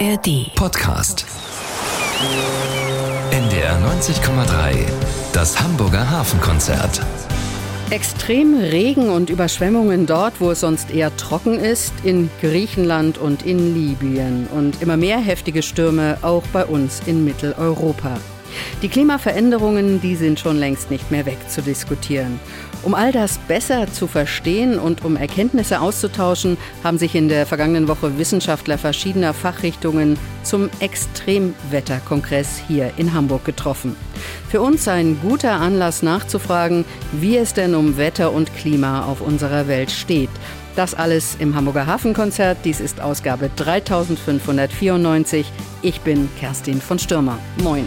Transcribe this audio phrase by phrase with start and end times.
[0.00, 1.24] ARD Podcast.
[3.30, 4.74] NDR 90,3.
[5.32, 7.00] Das Hamburger Hafenkonzert.
[7.90, 13.74] Extrem Regen und Überschwemmungen dort, wo es sonst eher trocken ist, in Griechenland und in
[13.74, 14.48] Libyen.
[14.48, 18.18] Und immer mehr heftige Stürme auch bei uns in Mitteleuropa.
[18.82, 22.40] Die Klimaveränderungen, die sind schon längst nicht mehr wegzudiskutieren.
[22.82, 27.88] Um all das besser zu verstehen und um Erkenntnisse auszutauschen, haben sich in der vergangenen
[27.88, 33.96] Woche Wissenschaftler verschiedener Fachrichtungen zum Extremwetterkongress hier in Hamburg getroffen.
[34.50, 39.66] Für uns ein guter Anlass nachzufragen, wie es denn um Wetter und Klima auf unserer
[39.66, 40.30] Welt steht.
[40.76, 42.58] Das alles im Hamburger Hafenkonzert.
[42.64, 45.50] Dies ist Ausgabe 3594.
[45.82, 47.38] Ich bin Kerstin von Stürmer.
[47.62, 47.86] Moin.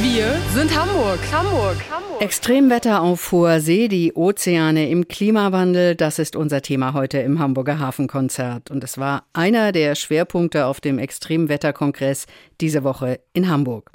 [0.00, 2.22] Wir sind Hamburg, Hamburg, Hamburg.
[2.22, 7.80] Extremwetter auf hoher See, die Ozeane im Klimawandel, das ist unser Thema heute im Hamburger
[7.80, 8.70] Hafenkonzert.
[8.70, 12.26] Und es war einer der Schwerpunkte auf dem Extremwetterkongress
[12.60, 13.90] diese Woche in Hamburg.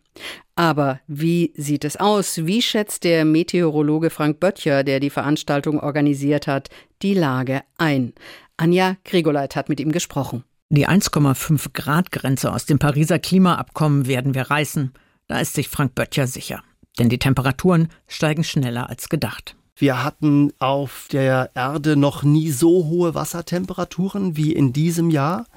[0.56, 2.46] Aber wie sieht es aus?
[2.46, 6.68] Wie schätzt der Meteorologe Frank Böttcher, der die Veranstaltung organisiert hat,
[7.02, 8.12] die Lage ein?
[8.58, 10.44] Anja Grigoleit hat mit ihm gesprochen.
[10.72, 14.94] Die 1,5 Grad Grenze aus dem Pariser Klimaabkommen werden wir reißen.
[15.26, 16.62] Da ist sich Frank Böttcher sicher.
[17.00, 19.56] Denn die Temperaturen steigen schneller als gedacht.
[19.76, 25.48] Wir hatten auf der Erde noch nie so hohe Wassertemperaturen wie in diesem Jahr.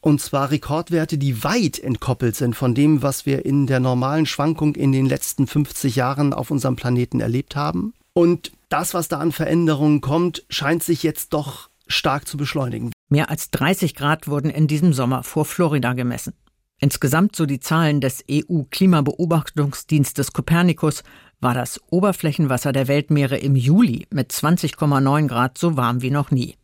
[0.00, 4.76] Und zwar Rekordwerte, die weit entkoppelt sind von dem, was wir in der normalen Schwankung
[4.76, 7.92] in den letzten 50 Jahren auf unserem Planeten erlebt haben.
[8.14, 12.92] Und das, was da an Veränderungen kommt, scheint sich jetzt doch stark zu beschleunigen.
[13.08, 16.34] Mehr als 30 Grad wurden in diesem Sommer vor Florida gemessen.
[16.80, 21.02] Insgesamt, so die Zahlen des EU-Klimabeobachtungsdienstes Copernicus,
[21.40, 26.56] war das Oberflächenwasser der Weltmeere im Juli mit 20,9 Grad so warm wie noch nie.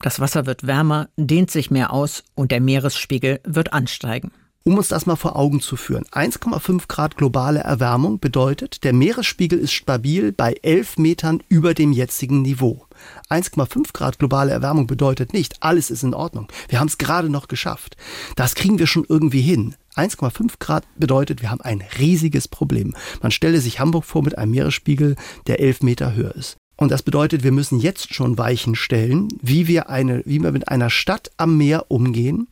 [0.00, 4.32] Das Wasser wird wärmer, dehnt sich mehr aus und der Meeresspiegel wird ansteigen.
[4.64, 6.04] Um uns das mal vor Augen zu führen.
[6.12, 12.42] 1,5 Grad globale Erwärmung bedeutet, der Meeresspiegel ist stabil bei 11 Metern über dem jetzigen
[12.42, 12.86] Niveau.
[13.28, 16.46] 1,5 Grad globale Erwärmung bedeutet nicht, alles ist in Ordnung.
[16.68, 17.96] Wir haben es gerade noch geschafft.
[18.36, 19.74] Das kriegen wir schon irgendwie hin.
[19.96, 22.94] 1,5 Grad bedeutet, wir haben ein riesiges Problem.
[23.20, 25.16] Man stelle sich Hamburg vor mit einem Meeresspiegel,
[25.48, 26.56] der 11 Meter höher ist.
[26.76, 30.68] Und das bedeutet, wir müssen jetzt schon Weichen stellen, wie wir eine, wie wir mit
[30.68, 32.48] einer Stadt am Meer umgehen,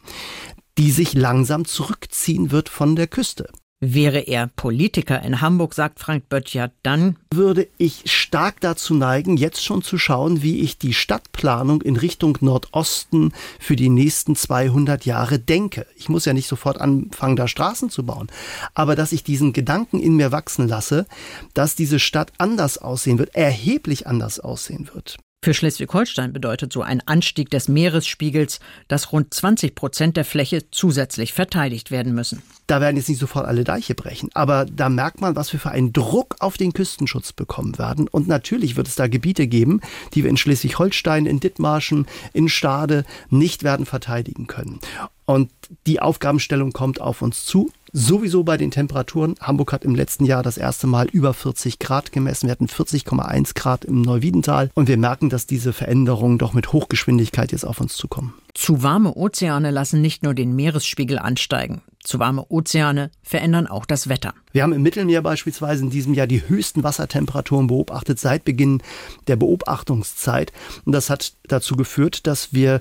[0.81, 3.51] die sich langsam zurückziehen wird von der Küste.
[3.81, 9.63] Wäre er Politiker in Hamburg, sagt Frank Böttcher, dann würde ich stark dazu neigen, jetzt
[9.63, 15.39] schon zu schauen, wie ich die Stadtplanung in Richtung Nordosten für die nächsten 200 Jahre
[15.39, 15.87] denke.
[15.97, 18.29] Ich muss ja nicht sofort anfangen, da Straßen zu bauen,
[18.73, 21.07] aber dass ich diesen Gedanken in mir wachsen lasse,
[21.53, 25.19] dass diese Stadt anders aussehen wird, erheblich anders aussehen wird.
[25.43, 31.33] Für Schleswig-Holstein bedeutet so ein Anstieg des Meeresspiegels, dass rund 20 Prozent der Fläche zusätzlich
[31.33, 32.43] verteidigt werden müssen.
[32.67, 35.71] Da werden jetzt nicht sofort alle Deiche brechen, aber da merkt man, was wir für
[35.71, 38.07] einen Druck auf den Küstenschutz bekommen werden.
[38.07, 39.81] Und natürlich wird es da Gebiete geben,
[40.13, 44.79] die wir in Schleswig-Holstein, in Dithmarschen, in Stade nicht werden verteidigen können.
[45.25, 45.51] Und
[45.87, 47.73] die Aufgabenstellung kommt auf uns zu.
[47.93, 49.35] Sowieso bei den Temperaturen.
[49.41, 52.47] Hamburg hat im letzten Jahr das erste Mal über 40 Grad gemessen.
[52.47, 54.71] Wir hatten 40,1 Grad im Neuwiedental.
[54.75, 58.35] Und wir merken, dass diese Veränderungen doch mit Hochgeschwindigkeit jetzt auf uns zukommen.
[58.55, 61.83] Zu warme Ozeane lassen nicht nur den Meeresspiegel ansteigen.
[62.03, 64.35] Zu warme Ozeane verändern auch das Wetter.
[64.53, 68.83] Wir haben im Mittelmeer beispielsweise in diesem Jahr die höchsten Wassertemperaturen beobachtet seit Beginn
[69.27, 70.53] der Beobachtungszeit.
[70.85, 72.81] Und das hat dazu geführt, dass wir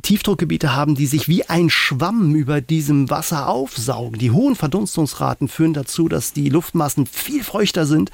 [0.00, 4.18] Tiefdruckgebiete haben, die sich wie ein Schwamm über diesem Wasser aufsaugen.
[4.18, 8.10] Die hohen Verdunstungsraten führen dazu, dass die Luftmassen viel feuchter sind.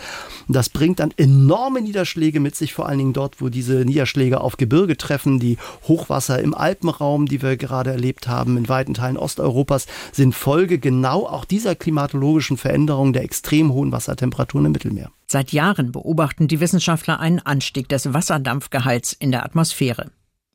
[0.49, 4.57] Das bringt dann enorme Niederschläge mit sich, vor allen Dingen dort, wo diese Niederschläge auf
[4.57, 5.39] Gebirge treffen.
[5.39, 10.79] Die Hochwasser im Alpenraum, die wir gerade erlebt haben, in weiten Teilen Osteuropas, sind Folge
[10.79, 15.11] genau auch dieser klimatologischen Veränderung der extrem hohen Wassertemperaturen im Mittelmeer.
[15.27, 20.11] Seit Jahren beobachten die Wissenschaftler einen Anstieg des Wasserdampfgehalts in der Atmosphäre.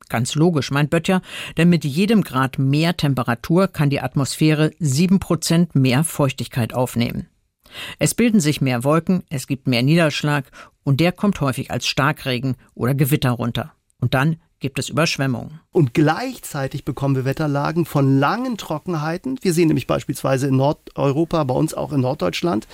[0.08, 1.22] Ganz logisch, meint Böttcher,
[1.56, 7.28] denn mit jedem Grad mehr Temperatur kann die Atmosphäre sieben Prozent mehr Feuchtigkeit aufnehmen.
[7.98, 10.44] Es bilden sich mehr Wolken, es gibt mehr Niederschlag
[10.84, 13.72] und der kommt häufig als Starkregen oder Gewitter runter.
[13.98, 15.60] Und dann gibt es Überschwemmungen.
[15.72, 19.38] Und gleichzeitig bekommen wir Wetterlagen von langen Trockenheiten.
[19.42, 22.66] Wir sehen nämlich beispielsweise in Nordeuropa, bei uns auch in Norddeutschland,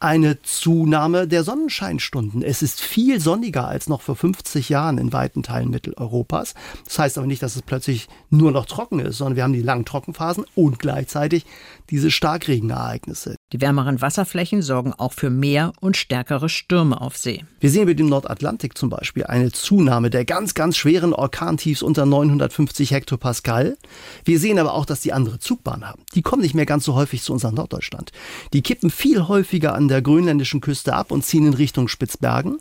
[0.00, 2.40] eine Zunahme der Sonnenscheinstunden.
[2.40, 6.54] Es ist viel sonniger als noch vor 50 Jahren in weiten Teilen Mitteleuropas.
[6.86, 9.60] Das heißt aber nicht, dass es plötzlich nur noch trocken ist, sondern wir haben die
[9.60, 11.44] langen Trockenphasen und gleichzeitig
[11.90, 13.35] diese Starkregenereignisse.
[13.52, 17.44] Die wärmeren Wasserflächen sorgen auch für mehr und stärkere Stürme auf See.
[17.60, 22.06] Wir sehen über dem Nordatlantik zum Beispiel eine Zunahme der ganz, ganz schweren Orkantiefs unter
[22.06, 23.76] 950 Hektopascal.
[24.24, 26.02] Wir sehen aber auch, dass die andere Zugbahn haben.
[26.16, 28.10] Die kommen nicht mehr ganz so häufig zu unserem Norddeutschland.
[28.52, 32.58] Die kippen viel häufiger an der grönländischen Küste ab und ziehen in Richtung Spitzbergen.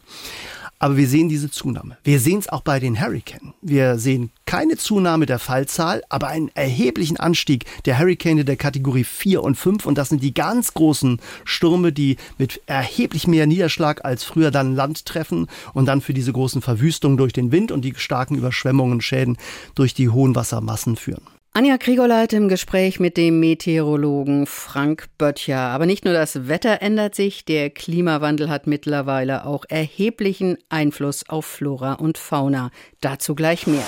[0.80, 1.98] Aber wir sehen diese Zunahme.
[2.04, 3.54] Wir sehen es auch bei den Hurricanes.
[3.62, 9.42] Wir sehen keine Zunahme der Fallzahl, aber einen erheblichen Anstieg der Hurricane der Kategorie 4
[9.42, 9.86] und 5.
[9.86, 14.76] Und das sind die ganz großen Stürme, die mit erheblich mehr Niederschlag als früher dann
[14.76, 19.02] Land treffen und dann für diese großen Verwüstungen durch den Wind und die starken Überschwemmungen,
[19.02, 19.38] Schäden
[19.76, 21.24] durch die hohen Wassermassen führen.
[21.58, 25.58] Anja Kriegoleit im Gespräch mit dem Meteorologen Frank Böttcher.
[25.58, 31.46] Aber nicht nur das Wetter ändert sich, der Klimawandel hat mittlerweile auch erheblichen Einfluss auf
[31.46, 32.72] Flora und Fauna.
[33.00, 33.86] Dazu gleich mehr.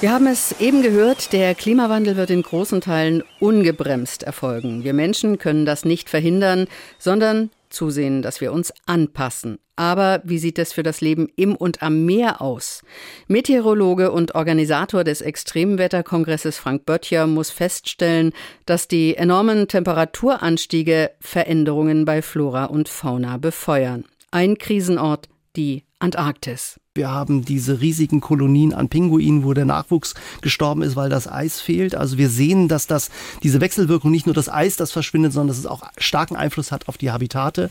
[0.00, 4.82] Wir haben es eben gehört, der Klimawandel wird in großen Teilen ungebremst erfolgen.
[4.82, 6.66] Wir Menschen können das nicht verhindern,
[6.98, 9.58] sondern zusehen, dass wir uns anpassen.
[9.76, 12.82] Aber wie sieht es für das Leben im und am Meer aus?
[13.28, 18.32] Meteorologe und Organisator des Extremwetterkongresses Frank Böttcher muss feststellen,
[18.66, 24.04] dass die enormen Temperaturanstiege Veränderungen bei Flora und Fauna befeuern.
[24.32, 26.80] Ein Krisenort, die Antarktis.
[26.98, 31.60] Wir haben diese riesigen Kolonien an Pinguinen, wo der Nachwuchs gestorben ist, weil das Eis
[31.60, 31.94] fehlt.
[31.94, 33.10] Also wir sehen, dass das,
[33.44, 36.88] diese Wechselwirkung nicht nur das Eis, das verschwindet, sondern dass es auch starken Einfluss hat
[36.88, 37.70] auf die Habitate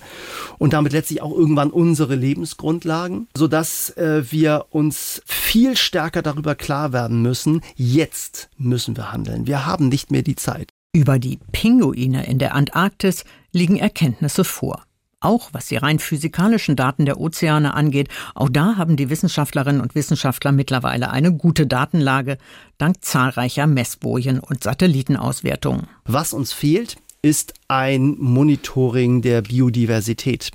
[0.59, 6.93] und damit letztlich auch irgendwann unsere Lebensgrundlagen, sodass äh, wir uns viel stärker darüber klar
[6.93, 9.45] werden müssen, jetzt müssen wir handeln.
[9.45, 10.69] Wir haben nicht mehr die Zeit.
[10.93, 14.86] Über die Pinguine in der Antarktis liegen Erkenntnisse vor.
[15.27, 19.93] Auch was die rein physikalischen Daten der Ozeane angeht, auch da haben die Wissenschaftlerinnen und
[19.93, 22.37] Wissenschaftler mittlerweile eine gute Datenlage,
[22.77, 25.87] dank zahlreicher Messbojen und Satellitenauswertungen.
[26.05, 30.51] Was uns fehlt, ist ein Monitoring der Biodiversität.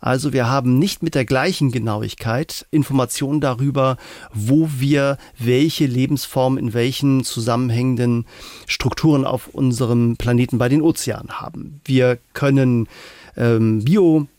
[0.00, 3.96] Also wir haben nicht mit der gleichen Genauigkeit Informationen darüber,
[4.34, 8.26] wo wir welche Lebensform in welchen zusammenhängenden
[8.66, 11.80] Strukturen auf unserem Planeten bei den Ozeanen haben.
[11.84, 12.88] Wir können
[13.36, 13.86] ähm,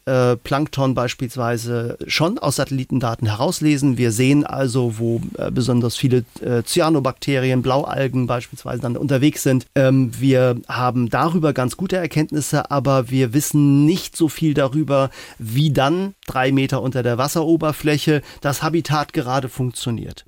[0.07, 3.97] Bioplankton beispielsweise schon aus Satellitendaten herauslesen.
[3.97, 9.65] Wir sehen also, wo äh, besonders viele äh, Cyanobakterien, Blaualgen beispielsweise dann unterwegs sind.
[9.75, 15.09] Ähm, wir haben darüber ganz gute Erkenntnisse, aber wir wissen nicht so viel darüber,
[15.39, 20.25] wie dann drei Meter unter der Wasseroberfläche das Habitat gerade funktioniert.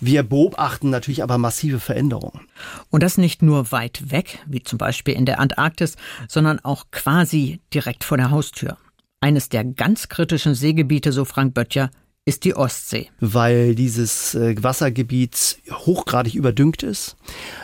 [0.00, 2.48] Wir beobachten natürlich aber massive Veränderungen.
[2.90, 5.96] Und das nicht nur weit weg, wie zum Beispiel in der Antarktis,
[6.28, 8.76] sondern auch quasi direkt vor der Haustür.
[9.24, 11.88] Eines der ganz kritischen Seegebiete, so Frank Böttcher,
[12.26, 13.10] ist die Ostsee.
[13.20, 17.16] Weil dieses äh, Wassergebiet hochgradig überdüngt ist,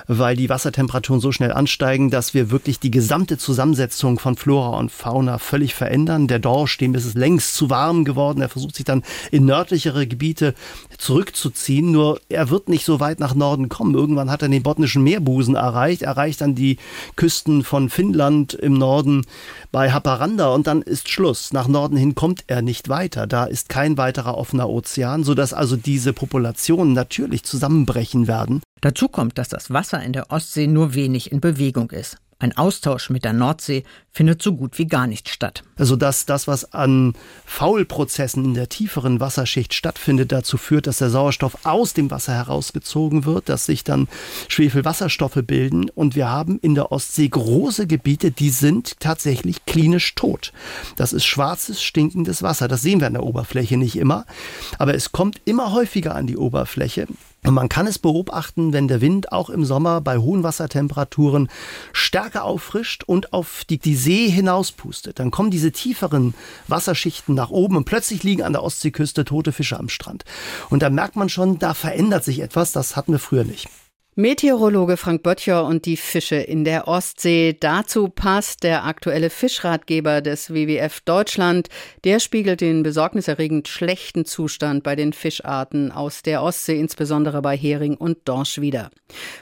[0.06, 4.92] weil die Wassertemperaturen so schnell ansteigen, dass wir wirklich die gesamte Zusammensetzung von Flora und
[4.92, 6.28] Fauna völlig verändern.
[6.28, 8.42] Der Dorsch, dem ist es längst zu warm geworden.
[8.42, 10.54] Er versucht sich dann in nördlichere Gebiete
[10.98, 11.90] zurückzuziehen.
[11.90, 13.94] Nur er wird nicht so weit nach Norden kommen.
[13.94, 16.76] Irgendwann hat er den botnischen Meerbusen erreicht, erreicht dann die
[17.16, 19.24] Küsten von Finnland im Norden
[19.72, 21.54] bei Haparanda und dann ist Schluss.
[21.54, 23.26] Nach Norden hin kommt er nicht weiter.
[23.26, 28.62] Da ist kein weiterer offener Ozean, sodass also diese Populationen natürlich zusammenbrechen werden.
[28.81, 32.17] Dazu kommt, dass das Wasser in der Ostsee nur wenig in Bewegung ist.
[32.40, 35.62] Ein Austausch mit der Nordsee findet so gut wie gar nicht statt.
[35.76, 37.12] Also dass das, was an
[37.44, 43.26] Faulprozessen in der tieferen Wasserschicht stattfindet, dazu führt, dass der Sauerstoff aus dem Wasser herausgezogen
[43.26, 44.08] wird, dass sich dann
[44.48, 45.91] Schwefelwasserstoffe bilden.
[45.91, 50.55] Und wir haben in der Ostsee große Gebiete, die sind tatsächlich klinisch tot.
[50.96, 52.69] Das ist schwarzes, stinkendes Wasser.
[52.69, 54.24] Das sehen wir an der Oberfläche nicht immer.
[54.79, 57.06] Aber es kommt immer häufiger an die Oberfläche.
[57.44, 61.49] Und man kann es beobachten, wenn der Wind auch im Sommer bei hohen Wassertemperaturen
[61.93, 65.19] stärker auffrischt und auf die, die See hinauspustet.
[65.19, 66.35] Dann kommen diese tieferen
[66.69, 70.25] Wasserschichten nach oben und plötzlich liegen an der Ostseeküste tote Fische am Strand.
[70.69, 73.69] Und da merkt man schon, da verändert sich etwas, das hatten wir früher nicht.
[74.20, 77.56] Meteorologe Frank Böttcher und die Fische in der Ostsee.
[77.58, 81.70] Dazu passt der aktuelle Fischratgeber des WWF Deutschland.
[82.05, 87.94] Der spiegelt den besorgniserregend schlechten Zustand bei den Fischarten aus der Ostsee, insbesondere bei Hering
[87.94, 88.91] und Dorsch wider.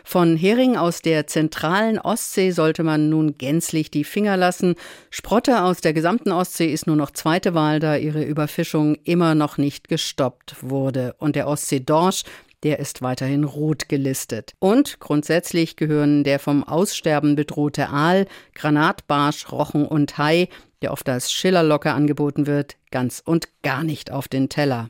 [0.04, 4.76] Von Hering aus der zentralen Ostsee sollte man nun gänzlich die Finger lassen.
[5.10, 9.58] Sprotte aus der gesamten Ostsee ist nur noch zweite Wahl, da ihre Überfischung immer noch
[9.58, 11.16] nicht gestoppt wurde.
[11.18, 12.22] Und der Ostsee-Dorsch
[12.62, 14.54] der ist weiterhin rot gelistet.
[14.58, 20.48] Und grundsätzlich gehören der vom Aussterben bedrohte Aal, Granatbarsch, Rochen und Hai,
[20.82, 24.88] der oft als Schillerlocke angeboten wird, ganz und gar nicht auf den Teller.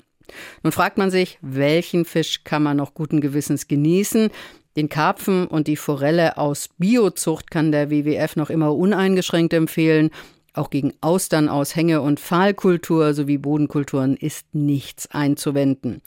[0.63, 4.31] Nun fragt man sich, welchen Fisch kann man noch guten Gewissens genießen?
[4.77, 10.11] Den Karpfen und die Forelle aus Biozucht kann der WWF noch immer uneingeschränkt empfehlen.
[10.55, 16.03] Auch gegen Austern aus Hänge- und Pfahlkultur sowie Bodenkulturen ist nichts einzuwenden.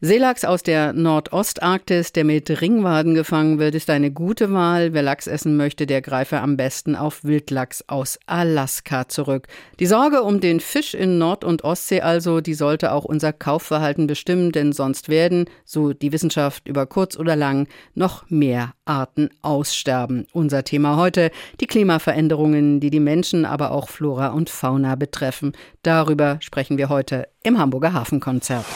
[0.00, 4.92] Seelachs aus der Nordostarktis, der mit Ringwaden gefangen wird, ist eine gute Wahl.
[4.92, 9.48] Wer Lachs essen möchte, der greife am besten auf Wildlachs aus Alaska zurück.
[9.80, 14.06] Die Sorge um den Fisch in Nord- und Ostsee also, die sollte auch unser Kaufverhalten
[14.06, 20.26] bestimmen, denn sonst werden, so die Wissenschaft über kurz oder lang, noch mehr Arten aussterben.
[20.32, 25.52] Unser Thema heute, die Klimaveränderungen, die die Menschen, aber auch Flora und Fauna betreffen.
[25.82, 28.66] Darüber sprechen wir heute im Hamburger Hafenkonzert.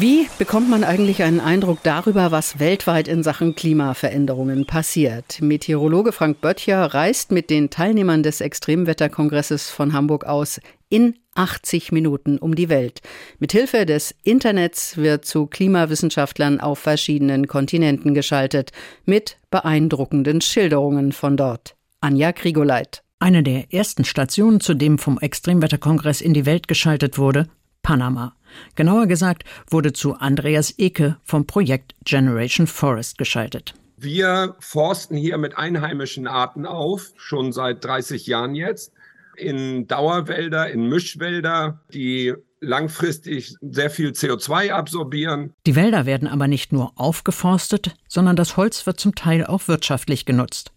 [0.00, 5.40] Wie bekommt man eigentlich einen Eindruck darüber, was weltweit in Sachen Klimaveränderungen passiert?
[5.40, 10.60] Meteorologe Frank Böttcher reist mit den Teilnehmern des Extremwetterkongresses von Hamburg aus
[10.92, 13.00] in 80 Minuten um die Welt.
[13.38, 18.72] Mithilfe des Internets wird zu Klimawissenschaftlern auf verschiedenen Kontinenten geschaltet,
[19.06, 21.76] mit beeindruckenden Schilderungen von dort.
[22.00, 23.02] Anja Krigoleit.
[23.20, 27.48] Eine der ersten Stationen, zu dem vom Extremwetterkongress in die Welt geschaltet wurde,
[27.80, 28.34] Panama.
[28.74, 33.74] Genauer gesagt wurde zu Andreas Eke vom Projekt Generation Forest geschaltet.
[33.96, 38.92] Wir forsten hier mit einheimischen Arten auf, schon seit 30 Jahren jetzt,
[39.36, 45.52] in Dauerwälder, in Mischwälder, die langfristig sehr viel CO2 absorbieren.
[45.66, 50.24] Die Wälder werden aber nicht nur aufgeforstet, sondern das Holz wird zum Teil auch wirtschaftlich
[50.24, 50.72] genutzt.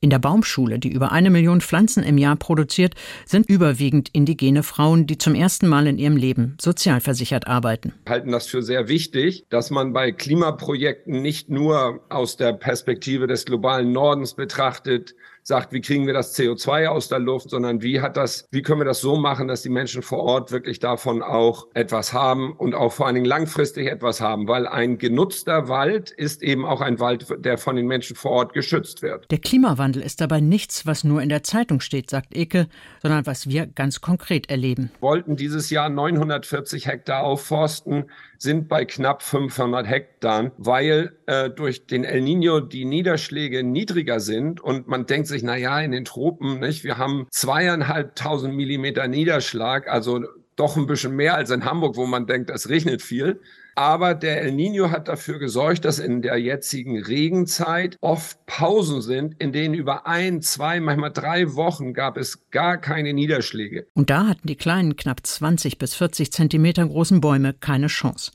[0.00, 2.94] In der Baumschule, die über eine Million Pflanzen im Jahr produziert,
[3.26, 7.94] sind überwiegend indigene Frauen, die zum ersten Mal in ihrem Leben sozialversichert arbeiten.
[8.04, 13.26] Wir halten das für sehr wichtig, dass man bei Klimaprojekten nicht nur aus der Perspektive
[13.26, 15.16] des globalen Nordens betrachtet,
[15.48, 18.80] sagt, wie kriegen wir das CO2 aus der Luft, sondern wie hat das, wie können
[18.80, 22.74] wir das so machen, dass die Menschen vor Ort wirklich davon auch etwas haben und
[22.74, 27.00] auch vor allen Dingen langfristig etwas haben, weil ein genutzter Wald ist eben auch ein
[27.00, 29.30] Wald, der von den Menschen vor Ort geschützt wird.
[29.30, 32.68] Der Klimawandel ist dabei nichts, was nur in der Zeitung steht, sagt Eke,
[33.00, 34.90] sondern was wir ganz konkret erleben.
[35.00, 38.04] Wir wollten dieses Jahr 940 Hektar aufforsten,
[38.38, 44.60] sind bei knapp 500 Hektar, weil äh, durch den El Nino die Niederschläge niedriger sind
[44.60, 49.88] und man denkt sich, na ja, in den Tropen, nicht, wir haben zweieinhalbtausend Millimeter Niederschlag,
[49.88, 50.24] also
[50.56, 53.40] doch ein bisschen mehr als in Hamburg, wo man denkt, es regnet viel.
[53.78, 59.36] Aber der El Nino hat dafür gesorgt, dass in der jetzigen Regenzeit oft Pausen sind,
[59.38, 63.86] in denen über ein, zwei, manchmal drei Wochen gab es gar keine Niederschläge.
[63.94, 68.32] Und da hatten die kleinen, knapp 20 bis 40 Zentimeter großen Bäume keine Chance.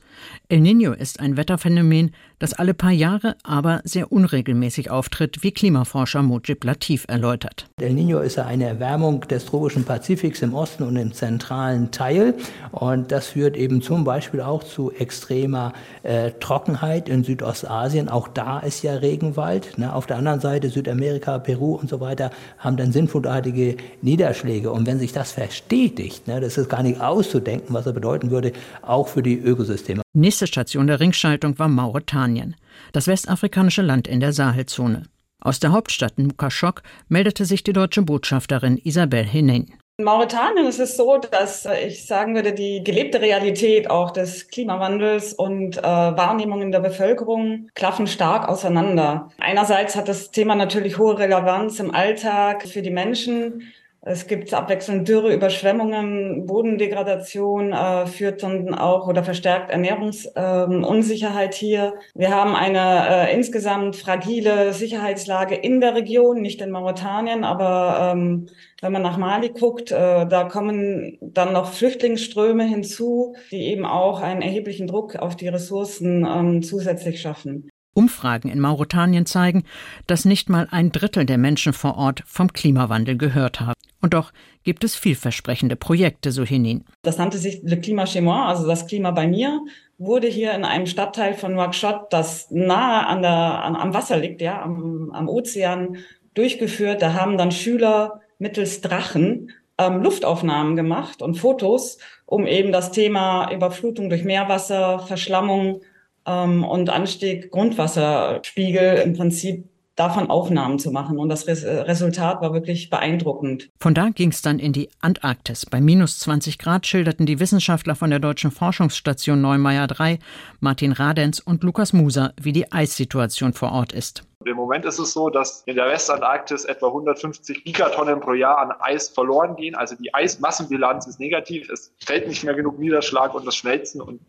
[0.48, 6.22] El Nino ist ein Wetterphänomen, das alle paar Jahre, aber sehr unregelmäßig auftritt, wie Klimaforscher
[6.22, 7.66] Mojib Latif erläutert.
[7.80, 12.34] El Nino ist eine Erwärmung des tropischen Pazifiks im Osten und im zentralen Teil.
[12.70, 18.08] Und das führt eben zum Beispiel auch zu extremer äh, Trockenheit in Südostasien.
[18.08, 19.78] Auch da ist ja Regenwald.
[19.78, 19.94] Ne?
[19.94, 24.70] Auf der anderen Seite Südamerika, Peru und so weiter haben dann sinnflutartige Niederschläge.
[24.70, 28.52] Und wenn sich das verstetigt, ne, das ist gar nicht auszudenken, was er bedeuten würde,
[28.82, 30.03] auch für die Ökosysteme.
[30.16, 32.54] Nächste Station der Ringschaltung war Mauretanien,
[32.92, 35.02] das westafrikanische Land in der Sahelzone.
[35.40, 39.74] Aus der Hauptstadt Nukaschok meldete sich die deutsche Botschafterin Isabel Henin.
[39.98, 45.34] In Mauretanien ist es so, dass ich sagen würde, die gelebte Realität auch des Klimawandels
[45.34, 49.30] und äh, Wahrnehmungen der Bevölkerung klaffen stark auseinander.
[49.38, 53.72] Einerseits hat das Thema natürlich hohe Relevanz im Alltag für die Menschen.
[54.06, 61.94] Es gibt abwechselnd Dürre, Überschwemmungen, Bodendegradation äh, führt dann auch oder verstärkt Ernährungsunsicherheit ähm, hier.
[62.14, 68.50] Wir haben eine äh, insgesamt fragile Sicherheitslage in der Region, nicht in Mauretanien, aber ähm,
[68.82, 74.20] wenn man nach Mali guckt, äh, da kommen dann noch Flüchtlingsströme hinzu, die eben auch
[74.20, 77.70] einen erheblichen Druck auf die Ressourcen ähm, zusätzlich schaffen.
[77.94, 79.64] Umfragen in Mauretanien zeigen,
[80.06, 83.74] dass nicht mal ein Drittel der Menschen vor Ort vom Klimawandel gehört haben.
[84.00, 84.32] Und doch
[84.64, 86.84] gibt es vielversprechende Projekte, so Henin.
[87.02, 89.60] Das nannte sich Le Climat chez moi, also das Klima bei mir,
[89.96, 94.42] wurde hier in einem Stadtteil von Nouakchott, das nahe an der, an, am Wasser liegt,
[94.42, 95.96] ja, am, am Ozean,
[96.34, 97.00] durchgeführt.
[97.00, 103.50] Da haben dann Schüler mittels Drachen ähm, Luftaufnahmen gemacht und Fotos, um eben das Thema
[103.52, 105.80] Überflutung durch Meerwasser, Verschlammung
[106.26, 111.18] und Anstieg Grundwasserspiegel im Prinzip davon Aufnahmen zu machen.
[111.18, 113.70] Und das Resultat war wirklich beeindruckend.
[113.80, 115.66] Von da ging es dann in die Antarktis.
[115.66, 120.18] Bei minus 20 Grad schilderten die Wissenschaftler von der Deutschen Forschungsstation Neumeier 3,
[120.60, 124.24] Martin Radenz und Lukas Muser, wie die Eissituation vor Ort ist.
[124.46, 128.72] Im Moment ist es so, dass in der Westantarktis etwa 150 Gigatonnen pro Jahr an
[128.78, 129.74] Eis verloren gehen.
[129.74, 131.70] Also die Eismassenbilanz ist negativ.
[131.70, 134.20] Es fällt nicht mehr genug Niederschlag und das Schmelzen und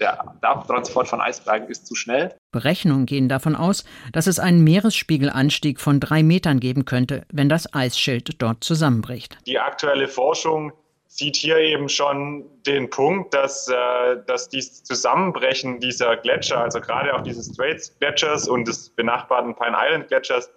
[0.00, 2.34] der Abtransport von Eisbergen ist zu schnell.
[2.50, 7.72] Berechnungen gehen davon aus, dass es einen Meeresspiegelanstieg von drei Metern geben könnte, wenn das
[7.74, 9.38] Eisschild dort zusammenbricht.
[9.46, 10.72] Die aktuelle Forschung
[11.06, 17.14] sieht hier eben schon den Punkt, dass, äh, dass dieses Zusammenbrechen dieser Gletscher, also gerade
[17.14, 20.50] auch dieses Straits Gletschers und des benachbarten Pine Island Gletschers,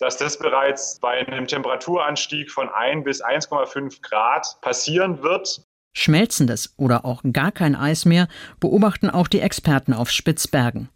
[0.00, 5.62] dass das bereits bei einem Temperaturanstieg von 1 bis 1,5 Grad passieren wird.
[5.94, 8.26] Schmelzendes oder auch gar kein Eis mehr
[8.60, 10.88] beobachten auch die Experten auf Spitzbergen.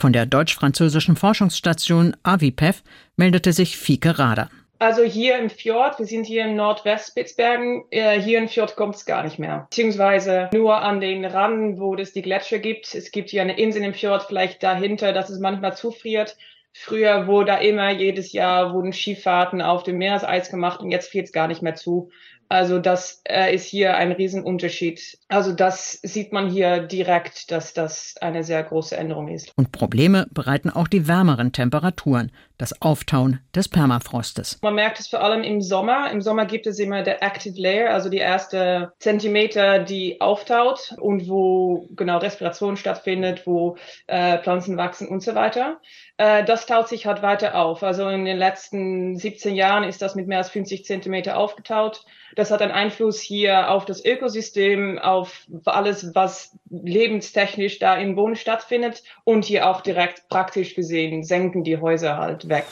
[0.00, 2.82] Von der deutsch-französischen Forschungsstation AVIPEF
[3.16, 4.50] meldete sich Fieke Rader.
[4.78, 9.06] Also hier im Fjord, wir sind hier in Nordwestspitzbergen, äh, hier im Fjord kommt es
[9.06, 9.66] gar nicht mehr.
[9.70, 12.94] Beziehungsweise nur an den Randen, wo es die Gletscher gibt.
[12.94, 16.36] Es gibt hier eine Insel im Fjord, vielleicht dahinter, dass es manchmal zufriert.
[16.76, 21.26] Früher wurde da immer jedes Jahr wurden Skifahrten auf dem Meereseis gemacht und jetzt friert
[21.26, 22.10] es gar nicht mehr zu.
[22.54, 25.18] Also das äh, ist hier ein Riesenunterschied.
[25.26, 29.50] Also das sieht man hier direkt, dass das eine sehr große Änderung ist.
[29.56, 34.58] Und Probleme bereiten auch die wärmeren Temperaturen, das Auftauen des Permafrostes.
[34.62, 36.10] Man merkt es vor allem im Sommer.
[36.10, 41.28] Im Sommer gibt es immer der Active Layer, also die erste Zentimeter, die auftaut und
[41.28, 45.80] wo genau Respiration stattfindet, wo äh, Pflanzen wachsen und so weiter.
[46.16, 47.82] Äh, das taut sich halt weiter auf.
[47.82, 52.04] Also in den letzten 17 Jahren ist das mit mehr als 50 Zentimeter aufgetaut.
[52.36, 58.36] Das hat einen Einfluss hier auf das Ökosystem, auf alles, was lebenstechnisch da im Boden
[58.36, 62.66] stattfindet und hier auch direkt praktisch gesehen senken die Häuser halt weg.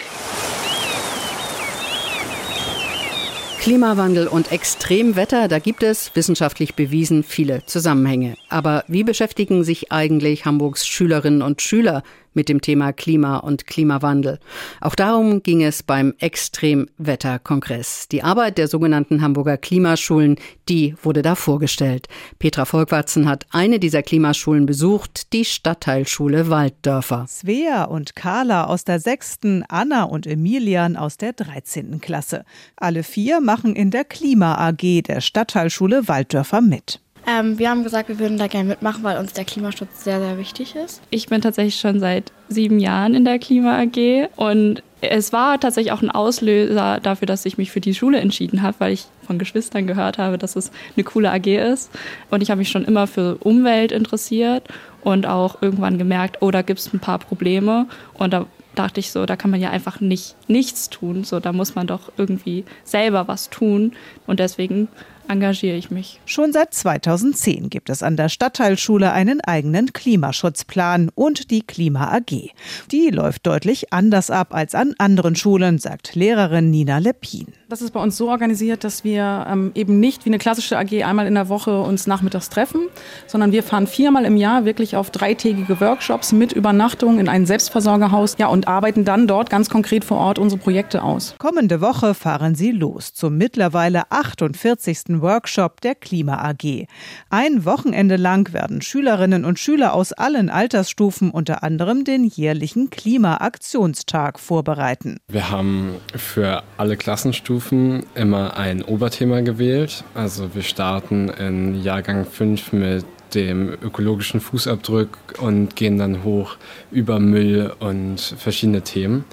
[3.62, 8.34] Klimawandel und Extremwetter, da gibt es wissenschaftlich bewiesen viele Zusammenhänge.
[8.48, 12.02] Aber wie beschäftigen sich eigentlich Hamburgs Schülerinnen und Schüler
[12.34, 14.38] mit dem Thema Klima und Klimawandel.
[14.80, 18.08] Auch darum ging es beim Extremwetterkongress.
[18.08, 20.36] Die Arbeit der sogenannten Hamburger Klimaschulen,
[20.68, 22.08] die wurde da vorgestellt.
[22.38, 27.26] Petra Volkwatzen hat eine dieser Klimaschulen besucht, die Stadtteilschule Walddörfer.
[27.28, 32.00] Svea und Carla aus der sechsten, Anna und Emilian aus der 13.
[32.00, 32.44] Klasse.
[32.76, 37.00] Alle vier machen in der Klima AG der Stadtteilschule Walddörfer mit.
[37.26, 40.38] Ähm, wir haben gesagt, wir würden da gerne mitmachen, weil uns der Klimaschutz sehr, sehr
[40.38, 41.00] wichtig ist.
[41.10, 45.92] Ich bin tatsächlich schon seit sieben Jahren in der Klima AG und es war tatsächlich
[45.92, 49.38] auch ein Auslöser dafür, dass ich mich für die Schule entschieden habe, weil ich von
[49.38, 51.90] Geschwistern gehört habe, dass es eine coole AG ist.
[52.30, 54.68] Und ich habe mich schon immer für Umwelt interessiert
[55.02, 57.88] und auch irgendwann gemerkt, oh, da gibt es ein paar Probleme.
[58.14, 61.24] Und da dachte ich so, da kann man ja einfach nicht nichts tun.
[61.24, 63.92] So, da muss man doch irgendwie selber was tun.
[64.28, 64.86] Und deswegen
[65.28, 66.20] engagiere ich mich.
[66.26, 72.50] Schon seit 2010 gibt es an der Stadtteilschule einen eigenen Klimaschutzplan und die Klima AG.
[72.90, 77.46] Die läuft deutlich anders ab als an anderen Schulen, sagt Lehrerin Nina Lepin.
[77.72, 81.04] Das ist bei uns so organisiert, dass wir ähm, eben nicht wie eine klassische AG
[81.04, 82.88] einmal in der Woche uns nachmittags treffen,
[83.26, 88.36] sondern wir fahren viermal im Jahr wirklich auf dreitägige Workshops mit Übernachtung in ein Selbstversorgerhaus
[88.36, 91.34] ja, und arbeiten dann dort ganz konkret vor Ort unsere Projekte aus.
[91.38, 95.22] Kommende Woche fahren sie los zum mittlerweile 48.
[95.22, 96.88] Workshop der Klima AG.
[97.30, 104.38] Ein Wochenende lang werden Schülerinnen und Schüler aus allen Altersstufen unter anderem den jährlichen Klimaaktionstag
[104.38, 105.16] vorbereiten.
[105.28, 110.02] Wir haben für alle Klassenstufen Stufen immer ein Oberthema gewählt.
[110.14, 116.56] Also wir starten in Jahrgang 5 mit dem ökologischen Fußabdruck und gehen dann hoch
[116.90, 119.24] über Müll und verschiedene Themen.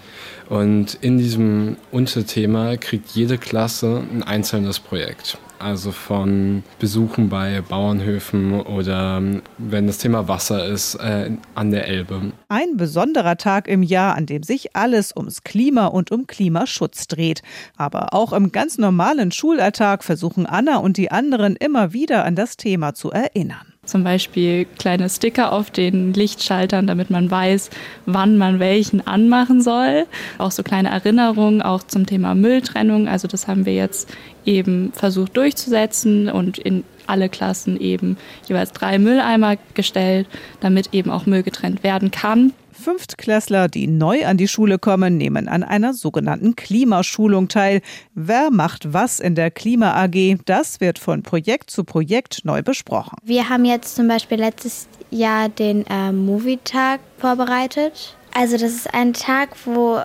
[0.48, 8.62] Und in diesem Unterthema kriegt jede Klasse ein einzelnes Projekt also von Besuchen bei Bauernhöfen
[8.62, 9.22] oder
[9.58, 12.32] wenn das Thema Wasser ist, äh, an der Elbe.
[12.48, 17.41] Ein besonderer Tag im Jahr, an dem sich alles ums Klima und um Klimaschutz dreht.
[17.78, 22.58] Aber auch im ganz normalen Schulalltag versuchen Anna und die anderen immer wieder an das
[22.58, 23.74] Thema zu erinnern.
[23.89, 27.71] Zum Beispiel kleine Sticker auf den Lichtschaltern, damit man weiß,
[28.06, 30.06] wann man welchen anmachen soll.
[30.38, 33.08] Auch so kleine Erinnerungen, auch zum Thema Mülltrennung.
[33.08, 34.08] Also das haben wir jetzt
[34.45, 40.28] eben versucht durchzusetzen und in alle Klassen eben jeweils drei Mülleimer gestellt,
[40.60, 42.54] damit eben auch Müll getrennt werden kann.
[42.80, 47.82] Fünftklässler, die neu an die Schule kommen, nehmen an einer sogenannten Klimaschulung teil.
[48.15, 50.38] Wer macht was in der Klima AG?
[50.46, 53.18] Das wird von Projekt zu Projekt neu besprochen.
[53.24, 58.15] Wir haben jetzt zum Beispiel letztes Jahr den äh, Movie-Tag vorbereitet.
[58.34, 60.00] Also das ist ein Tag, wo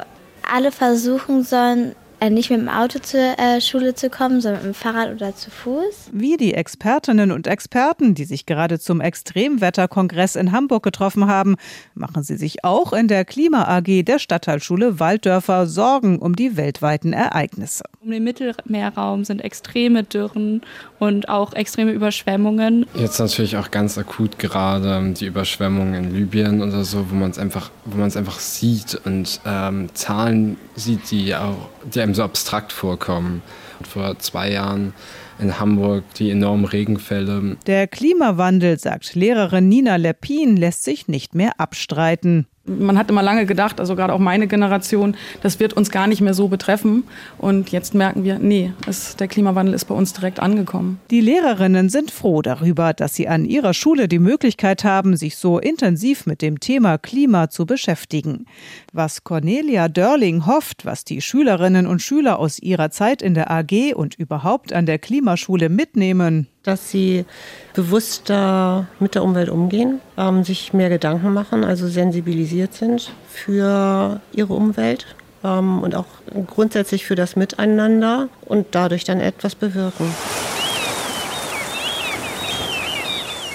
[0.52, 1.94] alle versuchen sollen,
[2.30, 5.50] nicht mit dem Auto zur äh, Schule zu kommen, sondern mit dem Fahrrad oder zu
[5.50, 6.10] Fuß.
[6.12, 11.56] Wie die Expertinnen und Experten, die sich gerade zum Extremwetterkongress in Hamburg getroffen haben,
[11.94, 17.12] machen sie sich auch in der Klima AG der Stadtteilschule Walddörfer Sorgen um die weltweiten
[17.12, 17.84] Ereignisse.
[18.00, 20.62] Um den Mittelmeerraum sind extreme Dürren
[20.98, 22.86] und auch extreme Überschwemmungen.
[22.94, 27.38] Jetzt natürlich auch ganz akut gerade die Überschwemmungen in Libyen oder so, wo man es
[27.38, 32.22] einfach, wo man es einfach sieht und ähm, Zahlen sieht, die auch, die einem so
[32.22, 33.42] abstrakt vorkommen.
[33.82, 34.94] Vor zwei Jahren
[35.38, 37.56] in Hamburg die enormen Regenfälle.
[37.66, 42.46] Der Klimawandel, sagt Lehrerin Nina Lepin, lässt sich nicht mehr abstreiten.
[42.66, 46.20] Man hat immer lange gedacht, also gerade auch meine Generation, das wird uns gar nicht
[46.20, 47.04] mehr so betreffen.
[47.36, 50.98] Und jetzt merken wir, nee, es, der Klimawandel ist bei uns direkt angekommen.
[51.10, 55.58] Die Lehrerinnen sind froh darüber, dass sie an ihrer Schule die Möglichkeit haben, sich so
[55.58, 58.46] intensiv mit dem Thema Klima zu beschäftigen.
[58.92, 63.94] Was Cornelia Dörling hofft, was die Schülerinnen und Schüler aus ihrer Zeit in der AG
[63.94, 67.26] und überhaupt an der Klimaschule mitnehmen, dass sie
[67.74, 74.54] bewusster mit der Umwelt umgehen, ähm, sich mehr Gedanken machen, also sensibilisiert sind für ihre
[74.54, 76.06] Umwelt ähm, und auch
[76.46, 80.12] grundsätzlich für das Miteinander und dadurch dann etwas bewirken.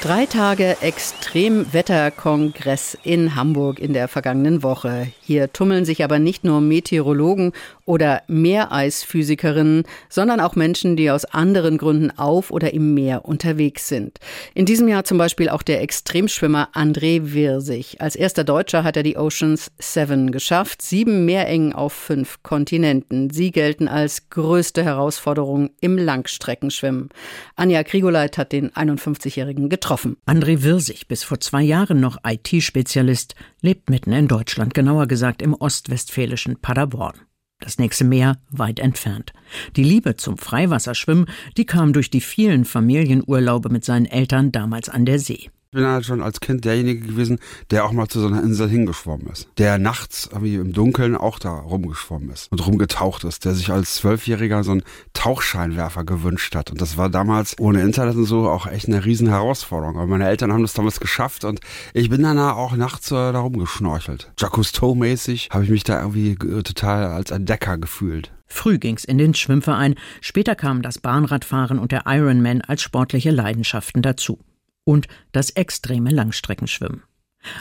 [0.01, 5.07] Drei Tage Extremwetterkongress in Hamburg in der vergangenen Woche.
[5.19, 7.51] Hier tummeln sich aber nicht nur Meteorologen
[7.89, 14.19] oder Meereisphysikerinnen, sondern auch Menschen, die aus anderen Gründen auf oder im Meer unterwegs sind.
[14.53, 17.99] In diesem Jahr zum Beispiel auch der Extremschwimmer André Wirsig.
[17.99, 20.83] Als erster Deutscher hat er die Oceans Seven geschafft.
[20.83, 23.31] Sieben Meerengen auf fünf Kontinenten.
[23.31, 27.09] Sie gelten als größte Herausforderung im Langstreckenschwimmen.
[27.55, 30.17] Anja Krigoleit hat den 51-Jährigen getroffen.
[30.27, 35.55] André Wirsig, bis vor zwei Jahren noch IT-Spezialist, lebt mitten in Deutschland, genauer gesagt im
[35.55, 37.15] ostwestfälischen Paderborn.
[37.59, 39.33] Das nächste Meer weit entfernt.
[39.75, 41.25] Die Liebe zum Freiwasserschwimmen,
[41.57, 45.49] die kam durch die vielen Familienurlaube mit seinen Eltern damals an der See.
[45.71, 47.37] Ich bin halt schon als Kind derjenige gewesen,
[47.69, 49.49] der auch mal zu so einer Insel hingeschwommen ist.
[49.59, 53.45] Der nachts irgendwie im Dunkeln auch da rumgeschwommen ist und rumgetaucht ist.
[53.45, 54.81] Der sich als Zwölfjähriger so einen
[55.13, 56.71] Tauchscheinwerfer gewünscht hat.
[56.71, 59.97] Und das war damals ohne Internet und so auch echt eine riesen Herausforderung.
[59.97, 61.59] Aber meine Eltern haben das damals geschafft und
[61.93, 64.31] ich bin dann auch nachts äh, da rumgeschnorchelt.
[64.39, 68.31] Jacques Cousteau-mäßig habe ich mich da irgendwie äh, total als Entdecker gefühlt.
[68.47, 74.01] Früh ging's in den Schwimmverein, später kamen das Bahnradfahren und der Ironman als sportliche Leidenschaften
[74.01, 74.39] dazu
[74.83, 77.03] und das extreme Langstreckenschwimmen.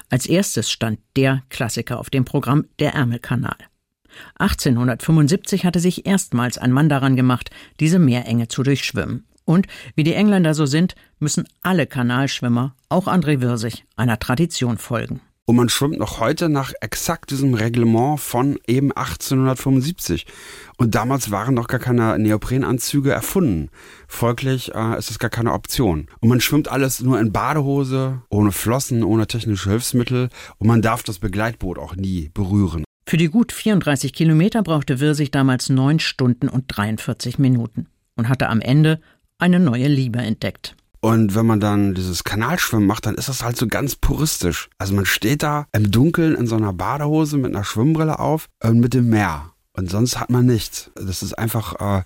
[0.08, 3.56] Als erstes stand der Klassiker auf dem Programm der Ärmelkanal.
[4.38, 9.26] 1875 hatte sich erstmals ein Mann daran gemacht, diese Meerenge zu durchschwimmen.
[9.44, 15.20] Und wie die Engländer so sind, müssen alle Kanalschwimmer, auch André Wirsig, einer Tradition folgen.
[15.48, 20.26] Und man schwimmt noch heute nach exakt diesem Reglement von eben 1875.
[20.76, 23.70] Und damals waren noch gar keine Neoprenanzüge erfunden.
[24.08, 26.08] Folglich äh, ist es gar keine Option.
[26.20, 30.28] Und man schwimmt alles nur in Badehose, ohne Flossen, ohne technische Hilfsmittel.
[30.58, 32.84] Und man darf das Begleitboot auch nie berühren.
[33.08, 38.50] Für die gut 34 Kilometer brauchte Wirsig damals 9 Stunden und 43 Minuten und hatte
[38.50, 39.00] am Ende
[39.38, 40.76] eine neue Liebe entdeckt.
[41.00, 44.68] Und wenn man dann dieses Kanalschwimmen macht, dann ist das halt so ganz puristisch.
[44.78, 48.80] Also man steht da im Dunkeln in so einer Badehose mit einer Schwimmbrille auf und
[48.80, 49.52] mit dem Meer.
[49.78, 50.90] Und sonst hat man nichts.
[50.96, 52.02] Das ist einfach, äh,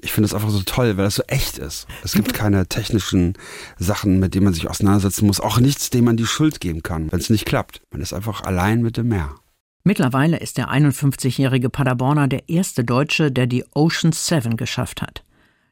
[0.00, 1.88] ich finde das einfach so toll, weil das so echt ist.
[2.04, 3.34] Es gibt keine technischen
[3.78, 5.40] Sachen, mit denen man sich auseinandersetzen muss.
[5.40, 7.82] Auch nichts, dem man die Schuld geben kann, wenn es nicht klappt.
[7.90, 9.34] Man ist einfach allein mit dem Meer.
[9.82, 15.24] Mittlerweile ist der 51-jährige Paderborner der erste Deutsche, der die Ocean Seven geschafft hat.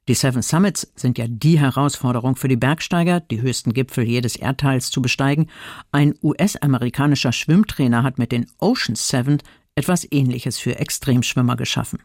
[0.08, 4.92] Die Seven Summits sind ja die Herausforderung für die Bergsteiger, die höchsten Gipfel jedes Erdteils
[4.92, 5.48] zu besteigen.
[5.90, 9.38] Ein US-amerikanischer Schwimmtrainer hat mit den Ocean Seven
[9.74, 11.98] etwas Ähnliches für Extremschwimmer geschaffen.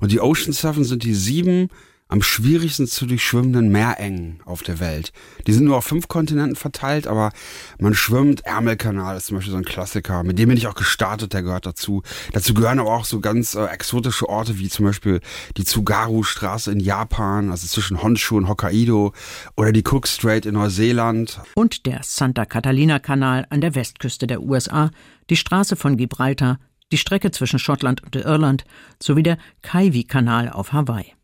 [0.00, 1.68] Und die Ocean Seven sind die sieben
[2.12, 5.14] am schwierigsten zu durchschwimmenden Meerengen auf der Welt.
[5.46, 7.32] Die sind nur auf fünf Kontinenten verteilt, aber
[7.78, 8.44] man schwimmt.
[8.44, 10.22] Ärmelkanal ist zum Beispiel so ein Klassiker.
[10.22, 12.02] Mit dem bin ich auch gestartet, der gehört dazu.
[12.34, 15.20] Dazu gehören aber auch so ganz äh, exotische Orte wie zum Beispiel
[15.56, 19.14] die Tsugaru-Straße in Japan, also zwischen Honshu und Hokkaido,
[19.56, 21.40] oder die Cook Strait in Neuseeland.
[21.54, 24.90] Und der Santa Catalina-Kanal an der Westküste der USA,
[25.30, 26.58] die Straße von Gibraltar,
[26.92, 28.64] die Strecke zwischen Schottland und Irland
[29.02, 31.14] sowie der Kaiwi-Kanal auf Hawaii.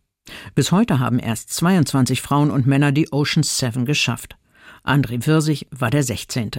[0.54, 4.36] Bis heute haben erst 22 Frauen und Männer die Ocean Seven geschafft.
[4.84, 6.50] André Wirsig war der 16.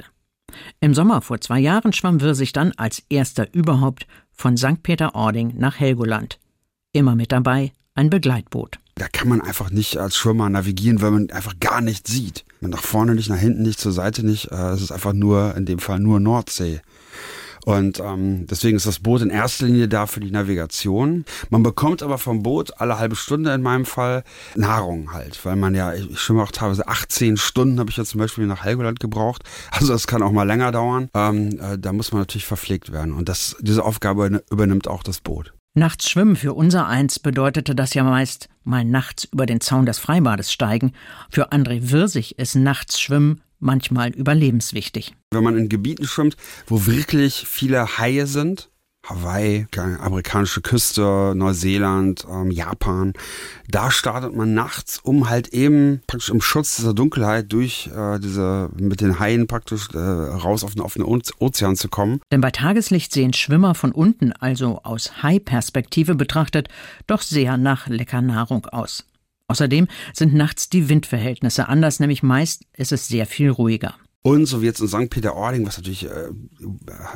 [0.80, 4.84] Im Sommer vor zwei Jahren schwamm Wirsig dann als erster überhaupt von St.
[4.84, 6.40] Peter-Ording nach Helgoland.
[6.94, 8.80] Immer mit dabei ein Begleitboot.
[8.96, 12.46] Da kann man einfach nicht als Schwimmer navigieren, weil man einfach gar nichts sieht.
[12.62, 14.52] Nach vorne nicht, nach hinten nicht, zur Seite nicht.
[14.52, 16.82] Äh, es ist einfach nur, in dem Fall nur Nordsee.
[17.66, 21.26] Und ähm, deswegen ist das Boot in erster Linie da für die Navigation.
[21.50, 24.24] Man bekommt aber vom Boot alle halbe Stunde in meinem Fall
[24.56, 28.20] Nahrung halt, weil man ja, ich schwimme auch teilweise 18 Stunden habe ich ja zum
[28.20, 29.44] Beispiel nach Helgoland gebraucht.
[29.72, 31.10] Also das kann auch mal länger dauern.
[31.14, 33.14] Ähm, äh, da muss man natürlich verpflegt werden.
[33.14, 35.54] Und das, diese Aufgabe übernimmt auch das Boot.
[35.76, 40.00] Nachts schwimmen für unser Eins bedeutete das ja meist mal nachts über den Zaun des
[40.00, 40.94] Freibades steigen.
[41.30, 45.14] Für André Wirsig ist nachts Schwimmen manchmal überlebenswichtig.
[45.32, 48.70] Wenn man in Gebieten schwimmt, wo wirklich viele Haie sind,
[49.10, 53.14] Hawaii, amerikanische Küste, Neuseeland, ähm, Japan.
[53.68, 58.70] Da startet man nachts, um halt eben praktisch im Schutz dieser Dunkelheit durch äh, diese
[58.78, 61.08] mit den Haien praktisch äh, raus auf den offenen
[61.40, 62.20] Ozean zu kommen.
[62.32, 66.68] Denn bei Tageslicht sehen Schwimmer von unten, also aus Hai-Perspektive betrachtet,
[67.08, 69.06] doch sehr nach lecker Nahrung aus.
[69.50, 73.96] Außerdem sind nachts die Windverhältnisse anders, nämlich meist ist es sehr viel ruhiger.
[74.22, 75.10] Und so wie jetzt in St.
[75.10, 76.30] Peter-Ording, was natürlich äh,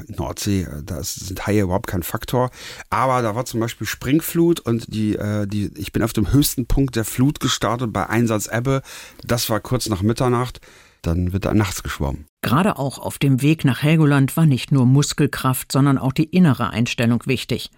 [0.08, 2.50] Nordsee, äh, da ist, sind Haie überhaupt kein Faktor.
[2.90, 6.66] Aber da war zum Beispiel Springflut und die, äh, die, ich bin auf dem höchsten
[6.66, 8.82] Punkt der Flut gestartet bei Einsatz Ebbe.
[9.24, 10.62] Das war kurz nach Mitternacht.
[11.02, 12.26] Dann wird da nachts geschwommen.
[12.42, 16.70] Gerade auch auf dem Weg nach Helgoland war nicht nur Muskelkraft, sondern auch die innere
[16.70, 17.70] Einstellung wichtig.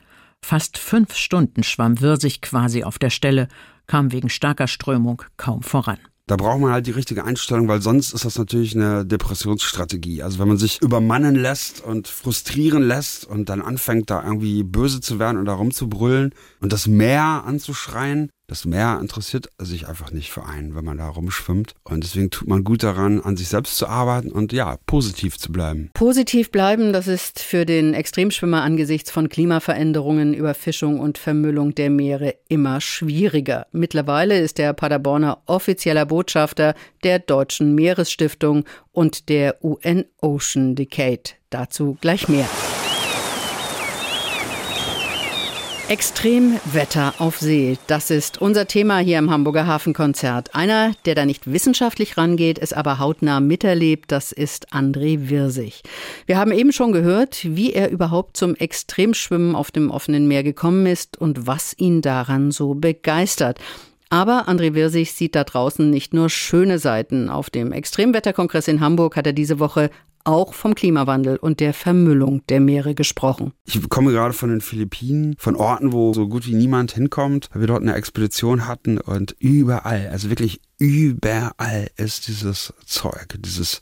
[0.43, 3.47] Fast fünf Stunden schwamm Wirsig quasi auf der Stelle,
[3.87, 5.97] kam wegen starker Strömung kaum voran.
[6.27, 10.23] Da braucht man halt die richtige Einstellung, weil sonst ist das natürlich eine Depressionsstrategie.
[10.23, 15.01] Also wenn man sich übermannen lässt und frustrieren lässt und dann anfängt da irgendwie böse
[15.01, 20.31] zu werden und da rumzubrüllen und das Meer anzuschreien, das Meer interessiert sich einfach nicht
[20.31, 21.73] für einen, wenn man da rumschwimmt.
[21.83, 25.51] Und deswegen tut man gut daran, an sich selbst zu arbeiten und ja, positiv zu
[25.51, 25.89] bleiben.
[25.93, 32.35] Positiv bleiben, das ist für den Extremschwimmer angesichts von Klimaveränderungen, Überfischung und Vermüllung der Meere
[32.47, 33.67] immer schwieriger.
[33.71, 41.21] Mittlerweile ist der Paderborner offizieller Botschafter der Deutschen Meeresstiftung und der UN Ocean Decade.
[41.49, 42.47] Dazu gleich mehr.
[45.87, 50.55] Extremwetter auf See, das ist unser Thema hier im Hamburger Hafenkonzert.
[50.55, 55.83] Einer, der da nicht wissenschaftlich rangeht, es aber hautnah miterlebt, das ist André Wirsig.
[56.25, 60.87] Wir haben eben schon gehört, wie er überhaupt zum Extremschwimmen auf dem offenen Meer gekommen
[60.87, 63.59] ist und was ihn daran so begeistert.
[64.09, 67.29] Aber André Wirsig sieht da draußen nicht nur schöne Seiten.
[67.29, 69.91] Auf dem Extremwetterkongress in Hamburg hat er diese Woche
[70.25, 73.53] auch vom Klimawandel und der Vermüllung der Meere gesprochen.
[73.65, 77.61] Ich komme gerade von den Philippinen, von Orten, wo so gut wie niemand hinkommt, weil
[77.61, 83.81] wir dort eine Expedition hatten und überall, also wirklich überall ist dieses Zeug, dieses,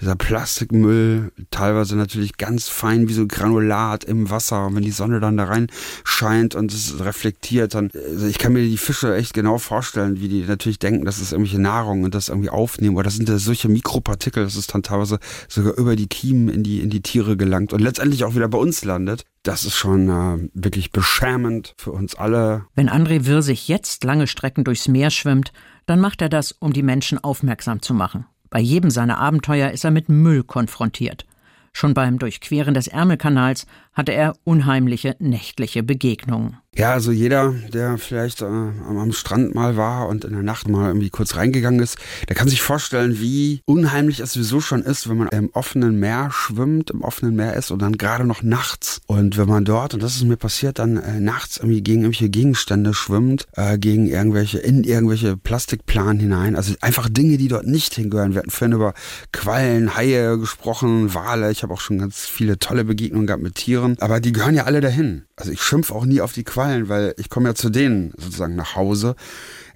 [0.00, 4.66] dieser Plastikmüll, teilweise natürlich ganz fein wie so Granulat im Wasser.
[4.66, 5.68] Und wenn die Sonne dann da rein
[6.04, 10.28] scheint und es reflektiert, dann, also ich kann mir die Fische echt genau vorstellen, wie
[10.28, 12.96] die natürlich denken, das ist irgendwelche Nahrung und das irgendwie aufnehmen.
[12.96, 16.62] Oder das sind ja solche Mikropartikel, dass es dann teilweise sogar über die Kiemen in
[16.62, 19.24] die, in die Tiere gelangt und letztendlich auch wieder bei uns landet.
[19.44, 22.64] Das ist schon äh, wirklich beschämend für uns alle.
[22.74, 25.52] Wenn André Wirsig jetzt lange Strecken durchs Meer schwimmt,
[25.86, 28.26] dann macht er das, um die Menschen aufmerksam zu machen.
[28.50, 31.26] Bei jedem seiner Abenteuer ist er mit Müll konfrontiert.
[31.72, 36.58] Schon beim Durchqueren des Ärmelkanals hatte er unheimliche nächtliche Begegnungen.
[36.76, 40.88] Ja, also jeder, der vielleicht äh, am Strand mal war und in der Nacht mal
[40.88, 45.18] irgendwie kurz reingegangen ist, der kann sich vorstellen, wie unheimlich es sowieso schon ist, wenn
[45.18, 49.00] man im offenen Meer schwimmt, im offenen Meer ist und dann gerade noch nachts.
[49.06, 52.28] Und wenn man dort, und das ist mir passiert, dann äh, nachts irgendwie gegen irgendwelche
[52.28, 56.56] Gegenstände schwimmt, äh, gegen irgendwelche, in irgendwelche Plastikplanen hinein.
[56.56, 58.32] Also einfach Dinge, die dort nicht hingehören.
[58.32, 58.94] Wir hatten vorhin über
[59.30, 61.52] Quallen, Haie gesprochen, Wale.
[61.52, 63.96] Ich habe auch schon ganz viele tolle Begegnungen gehabt mit Tieren.
[64.00, 65.22] Aber die gehören ja alle dahin.
[65.36, 68.54] Also ich schimpfe auch nie auf die Quallen, weil ich komme ja zu denen sozusagen
[68.54, 69.16] nach Hause.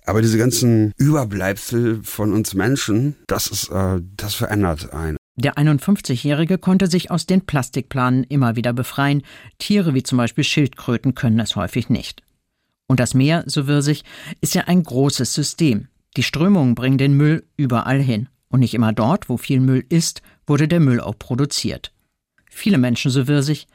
[0.07, 5.19] Aber diese ganzen Überbleibsel von uns Menschen, das ist, äh, das verändert einen.
[5.37, 9.23] Der 51-Jährige konnte sich aus den Plastikplanen immer wieder befreien.
[9.59, 12.23] Tiere wie zum Beispiel Schildkröten können es häufig nicht.
[12.89, 14.03] Und das Meer, so Wirsig,
[14.41, 15.89] ist ja ein großes System.
[16.17, 18.29] Die Strömungen bringen den Müll überall hin.
[18.49, 21.93] Und nicht immer dort, wo viel Müll ist, wurde der Müll auch produziert.
[22.51, 23.69] Viele Menschen, so Wirsig,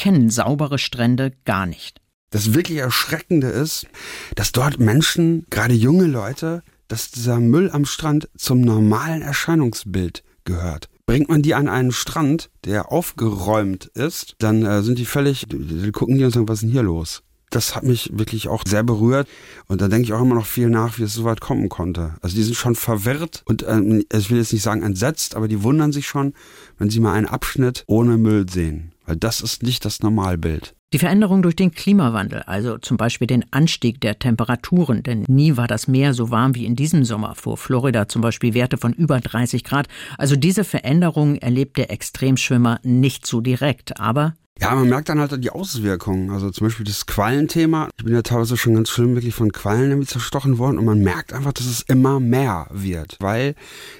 [0.00, 2.00] kennen saubere Strände gar nicht.
[2.30, 3.86] Das wirklich Erschreckende ist,
[4.34, 10.88] dass dort Menschen, gerade junge Leute, dass dieser Müll am Strand zum normalen Erscheinungsbild gehört.
[11.04, 15.92] Bringt man die an einen Strand, der aufgeräumt ist, dann äh, sind die völlig, die
[15.92, 17.22] gucken die und sagen, was ist denn hier los?
[17.50, 19.28] Das hat mich wirklich auch sehr berührt
[19.66, 22.14] und da denke ich auch immer noch viel nach, wie es so weit kommen konnte.
[22.22, 25.62] Also die sind schon verwirrt und äh, ich will jetzt nicht sagen entsetzt, aber die
[25.62, 26.32] wundern sich schon,
[26.78, 28.89] wenn sie mal einen Abschnitt ohne Müll sehen.
[29.10, 30.76] Weil das ist nicht das Normalbild.
[30.92, 35.66] Die Veränderung durch den Klimawandel, also zum Beispiel den Anstieg der Temperaturen, denn nie war
[35.66, 39.18] das Meer so warm wie in diesem Sommer, vor Florida zum Beispiel Werte von über
[39.18, 39.88] 30 Grad.
[40.16, 45.42] Also diese Veränderungen erlebt der Extremschwimmer nicht so direkt, aber ja, man merkt dann halt
[45.42, 46.30] die Auswirkungen.
[46.30, 47.88] Also zum Beispiel das Quallenthema.
[47.96, 51.00] Ich bin ja teilweise schon ganz schlimm wirklich von Quallen irgendwie zerstochen worden und man
[51.00, 53.54] merkt einfach, dass es immer mehr wird, weil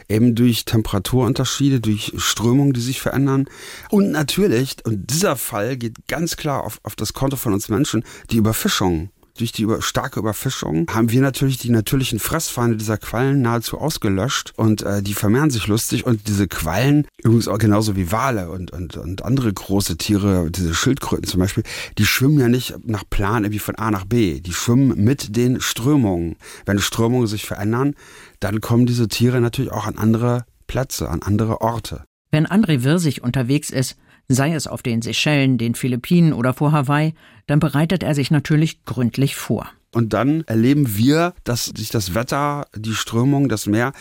[0.08, 3.46] eben durch Temperaturunterschiede, durch Strömungen, die sich verändern
[3.88, 8.04] und natürlich, und dieser Fall geht ganz klar auf, auf das Konto von uns Menschen,
[8.30, 13.42] die Überfischung durch die über, starke Überfischung haben wir natürlich die natürlichen Fressfeinde dieser Quallen
[13.42, 18.12] nahezu ausgelöscht und äh, die vermehren sich lustig und diese Quallen, übrigens auch genauso wie
[18.12, 21.64] Wale und, und, und andere große Tiere, diese Schildkröten zum Beispiel,
[21.98, 25.60] die schwimmen ja nicht nach Plan irgendwie von A nach B, die schwimmen mit den
[25.60, 26.36] Strömungen.
[26.66, 27.94] Wenn Strömungen sich verändern,
[28.40, 32.04] dann kommen diese Tiere natürlich auch an andere Plätze, an andere Orte.
[32.30, 33.96] Wenn André Wirsig unterwegs ist,
[34.28, 37.14] sei es auf den Seychellen, den Philippinen oder vor Hawaii,
[37.50, 39.68] dann bereitet er sich natürlich gründlich vor.
[39.92, 43.92] Und dann erleben wir, dass sich das Wetter, die Strömung, das Meer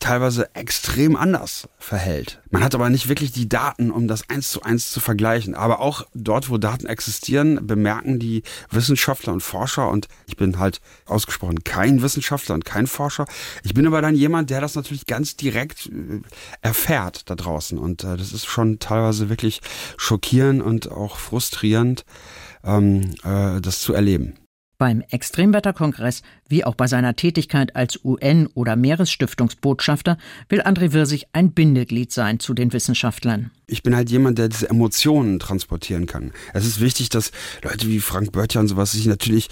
[0.00, 2.42] teilweise extrem anders verhält.
[2.50, 5.54] Man hat aber nicht wirklich die Daten, um das eins zu eins zu vergleichen.
[5.54, 10.80] Aber auch dort, wo Daten existieren, bemerken die Wissenschaftler und Forscher, und ich bin halt
[11.04, 13.26] ausgesprochen kein Wissenschaftler und kein Forscher.
[13.62, 16.22] Ich bin aber dann jemand, der das natürlich ganz direkt äh,
[16.60, 17.78] erfährt da draußen.
[17.78, 19.60] Und äh, das ist schon teilweise wirklich
[19.96, 22.04] schockierend und auch frustrierend,
[22.66, 24.34] ähm, äh, das zu erleben.
[24.78, 31.52] Beim Extremwetterkongress wie auch bei seiner Tätigkeit als UN- oder Meeresstiftungsbotschafter will André Wirsig ein
[31.52, 33.50] Bindeglied sein zu den Wissenschaftlern.
[33.68, 36.30] Ich bin halt jemand, der diese Emotionen transportieren kann.
[36.54, 37.32] Es ist wichtig, dass
[37.62, 39.48] Leute wie Frank Böttcher und sowas sich natürlich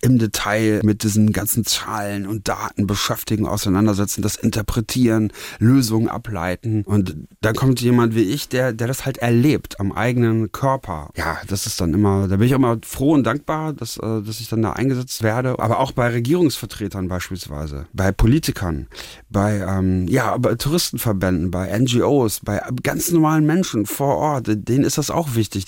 [0.00, 6.82] im Detail mit diesen ganzen Zahlen und Daten beschäftigen, auseinandersetzen, das interpretieren, Lösungen ableiten.
[6.82, 11.10] Und dann kommt jemand wie ich, der, der das halt erlebt am eigenen Körper.
[11.16, 14.40] Ja, das ist dann immer, da bin ich immer froh und dankbar, dass, äh, dass
[14.40, 15.60] ich dann da eingesetzt werde.
[15.60, 18.88] Aber auch bei Regierungsvertretern beispielsweise, bei Politikern,
[19.28, 24.96] bei, ähm, ja, bei Touristenverbänden, bei NGOs, bei ganz normalen Menschen vor Ort, denen ist
[24.96, 25.66] das auch wichtig.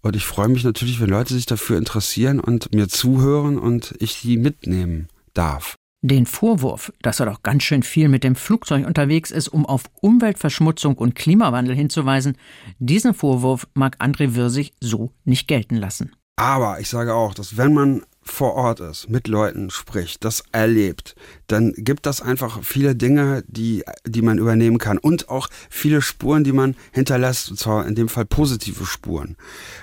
[0.00, 4.22] Und ich freue mich natürlich, wenn Leute sich dafür interessieren und mir zuhören und ich
[4.22, 5.74] die mitnehmen darf.
[6.00, 9.82] Den Vorwurf, dass er doch ganz schön viel mit dem Flugzeug unterwegs ist, um auf
[10.00, 12.38] Umweltverschmutzung und Klimawandel hinzuweisen,
[12.78, 16.12] diesen Vorwurf mag André Wirsig so nicht gelten lassen.
[16.36, 21.14] Aber ich sage auch, dass wenn man vor Ort ist, mit Leuten spricht, das erlebt,
[21.46, 26.44] dann gibt das einfach viele Dinge, die, die man übernehmen kann und auch viele Spuren,
[26.44, 29.36] die man hinterlässt, und zwar in dem Fall positive Spuren.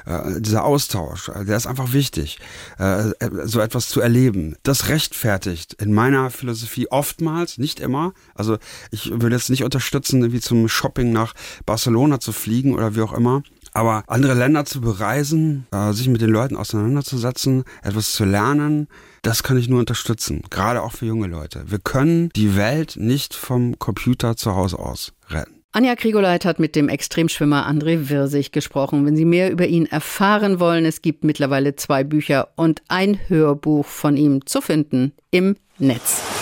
[0.05, 2.39] Äh, dieser Austausch, äh, der ist einfach wichtig,
[2.77, 3.11] äh,
[3.43, 4.55] so etwas zu erleben.
[4.63, 8.13] Das rechtfertigt in meiner Philosophie oftmals, nicht immer.
[8.35, 8.57] Also
[8.91, 11.33] ich würde jetzt nicht unterstützen, wie zum Shopping nach
[11.65, 13.43] Barcelona zu fliegen oder wie auch immer.
[13.75, 18.87] Aber andere Länder zu bereisen, äh, sich mit den Leuten auseinanderzusetzen, etwas zu lernen,
[19.21, 20.43] das kann ich nur unterstützen.
[20.49, 21.65] Gerade auch für junge Leute.
[21.67, 25.61] Wir können die Welt nicht vom Computer zu Hause aus retten.
[25.73, 29.05] Anja Krigoleit hat mit dem Extremschwimmer André Wirsig gesprochen.
[29.05, 33.85] Wenn Sie mehr über ihn erfahren wollen, es gibt mittlerweile zwei Bücher und ein Hörbuch
[33.85, 36.34] von ihm zu finden im Netz.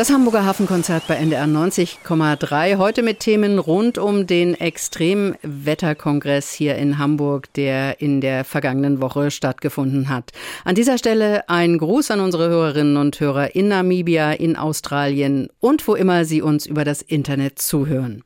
[0.00, 2.78] Das Hamburger Hafenkonzert bei NDR 90,3.
[2.78, 9.30] Heute mit Themen rund um den Extremwetterkongress hier in Hamburg, der in der vergangenen Woche
[9.30, 10.30] stattgefunden hat.
[10.64, 15.86] An dieser Stelle ein Gruß an unsere Hörerinnen und Hörer in Namibia, in Australien und
[15.86, 18.24] wo immer Sie uns über das Internet zuhören.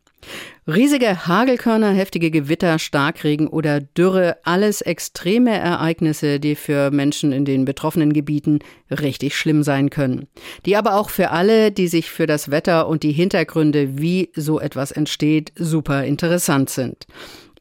[0.66, 7.66] Riesige Hagelkörner, heftige Gewitter, Starkregen oder Dürre, alles extreme Ereignisse, die für Menschen in den
[7.66, 8.60] betroffenen Gebieten
[8.90, 10.26] richtig schlimm sein können.
[10.64, 14.58] Die aber auch für alle, die sich für das Wetter und die Hintergründe, wie so
[14.58, 17.06] etwas entsteht, super interessant sind.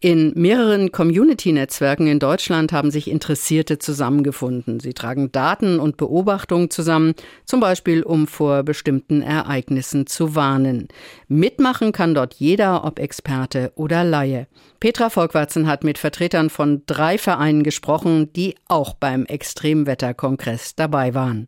[0.03, 4.81] In mehreren Community-Netzwerken in Deutschland haben sich Interessierte zusammengefunden.
[4.81, 7.13] Sie tragen Daten und Beobachtungen zusammen,
[7.45, 10.89] zum Beispiel um vor bestimmten Ereignissen zu warnen.
[11.29, 14.47] Mitmachen kann dort jeder, ob Experte oder Laie.
[14.81, 21.47] Petra Volkwarzen hat mit Vertretern von drei Vereinen gesprochen, die auch beim Extremwetterkongress dabei waren.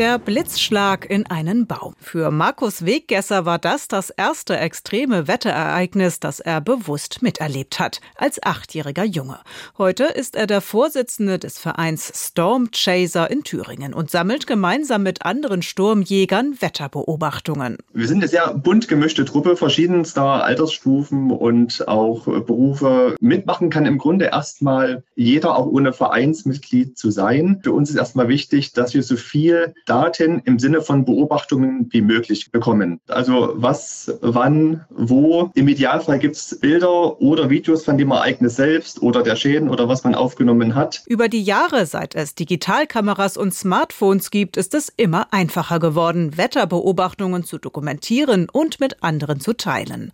[0.00, 1.92] Der Blitzschlag in einen Baum.
[2.00, 8.42] Für Markus Weggesser war das das erste extreme Wetterereignis, das er bewusst miterlebt hat, als
[8.42, 9.40] achtjähriger Junge.
[9.76, 15.26] Heute ist er der Vorsitzende des Vereins Storm Chaser in Thüringen und sammelt gemeinsam mit
[15.26, 17.76] anderen Sturmjägern Wetterbeobachtungen.
[17.92, 23.16] Wir sind eine sehr bunt gemischte Truppe verschiedenster Altersstufen und auch Berufe.
[23.20, 27.60] Mitmachen kann im Grunde erstmal jeder, auch ohne Vereinsmitglied zu sein.
[27.62, 32.00] Für uns ist erstmal wichtig, dass wir so viel Daten im Sinne von Beobachtungen wie
[32.00, 33.00] möglich bekommen.
[33.08, 35.50] Also was, wann, wo.
[35.54, 39.88] Im Idealfall gibt es Bilder oder Videos von dem Ereignis selbst oder der Schäden oder
[39.88, 41.02] was man aufgenommen hat.
[41.06, 47.42] Über die Jahre, seit es Digitalkameras und Smartphones gibt, ist es immer einfacher geworden, Wetterbeobachtungen
[47.42, 50.12] zu dokumentieren und mit anderen zu teilen.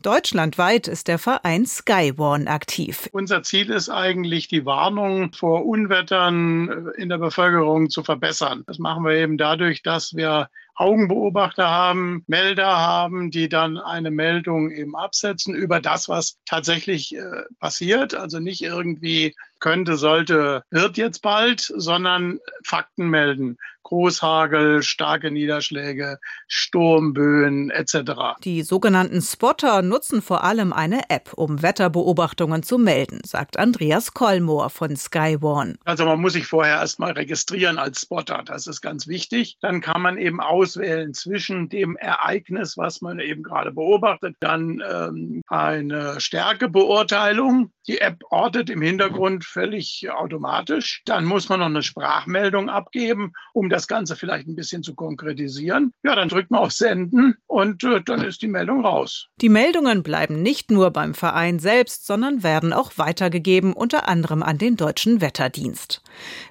[0.00, 3.10] Deutschlandweit ist der Verein Skywarn aktiv.
[3.12, 8.64] Unser Ziel ist eigentlich, die Warnung vor Unwettern in der Bevölkerung zu verbessern.
[8.66, 10.48] Das machen wir eben dadurch, dass wir
[10.78, 17.42] Augenbeobachter haben, Melder haben, die dann eine Meldung eben absetzen über das, was tatsächlich äh,
[17.58, 18.14] passiert.
[18.14, 23.58] Also nicht irgendwie könnte, sollte, wird jetzt bald, sondern Fakten melden.
[23.88, 28.36] Großhagel, starke Niederschläge, Sturmböen etc.
[28.44, 34.68] Die sogenannten Spotter nutzen vor allem eine App, um Wetterbeobachtungen zu melden, sagt Andreas Kollmoor
[34.68, 35.78] von Skywarn.
[35.86, 39.56] Also man muss sich vorher erstmal registrieren als Spotter, das ist ganz wichtig.
[39.62, 45.40] Dann kann man eben auswählen zwischen dem Ereignis, was man eben gerade beobachtet, dann ähm,
[45.46, 47.72] eine Stärkebeurteilung.
[47.86, 51.00] Die App ortet im Hintergrund völlig automatisch.
[51.06, 55.92] Dann muss man noch eine Sprachmeldung abgeben, um das Ganze vielleicht ein bisschen zu konkretisieren.
[56.02, 59.28] Ja, dann drückt man auf Senden und äh, dann ist die Meldung raus.
[59.40, 64.58] Die Meldungen bleiben nicht nur beim Verein selbst, sondern werden auch weitergegeben, unter anderem an
[64.58, 66.02] den Deutschen Wetterdienst.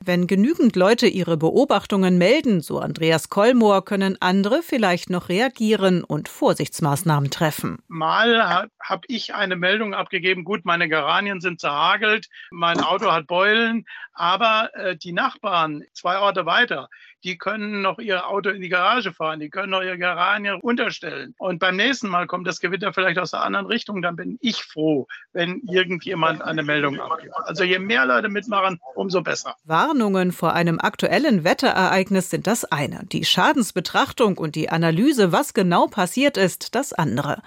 [0.04, 6.30] Wenn genügend Leute ihre Beobachtungen melden, so Andreas Kollmoor, können andere vielleicht noch reagieren und
[6.30, 7.80] Vorsichtsmaßnahmen treffen.
[7.88, 13.86] Mal habe ich eine Meldung abgegeben, gut, meine Geranien sind zerhagelt, mein Auto hat Beulen,
[14.14, 16.90] aber äh, die Nachbarn zwei Orte weiter,
[17.24, 21.36] die können noch ihr Auto in die Garage fahren, die können noch ihre Garage unterstellen.
[21.38, 24.64] Und beim nächsten Mal kommt das Gewitter vielleicht aus der anderen Richtung, dann bin ich
[24.64, 27.36] froh, wenn irgendjemand eine Meldung abgibt.
[27.36, 29.56] Also je mehr Leute mitmachen, umso besser.
[29.66, 33.02] Warnungen vor einem aktuellen Wetterereignis sind das eine.
[33.12, 37.42] Die Schadensbetrachtung und die Analyse, was genau passiert ist, das andere.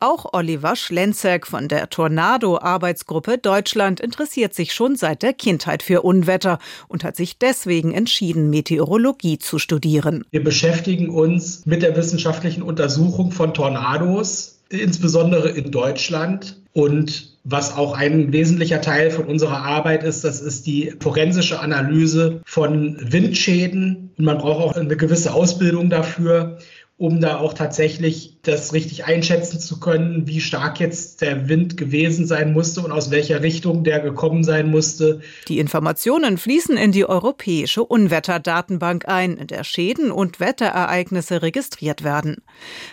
[0.00, 6.58] Auch Oliver Schlenzek von der Tornado-Arbeitsgruppe Deutschland interessiert sich schon seit der Kindheit für Unwetter
[6.88, 10.24] und hat sich deswegen entschieden, Meteorologie zu studieren.
[10.30, 16.56] Wir beschäftigen uns mit der wissenschaftlichen Untersuchung von Tornados, insbesondere in Deutschland.
[16.72, 22.40] Und was auch ein wesentlicher Teil von unserer Arbeit ist, das ist die forensische Analyse
[22.44, 24.10] von Windschäden.
[24.18, 26.58] Und man braucht auch eine gewisse Ausbildung dafür
[26.98, 32.26] um da auch tatsächlich das richtig einschätzen zu können, wie stark jetzt der Wind gewesen
[32.26, 35.20] sein musste und aus welcher Richtung der gekommen sein musste.
[35.48, 42.42] Die Informationen fließen in die europäische Unwetterdatenbank ein, in der Schäden und Wetterereignisse registriert werden.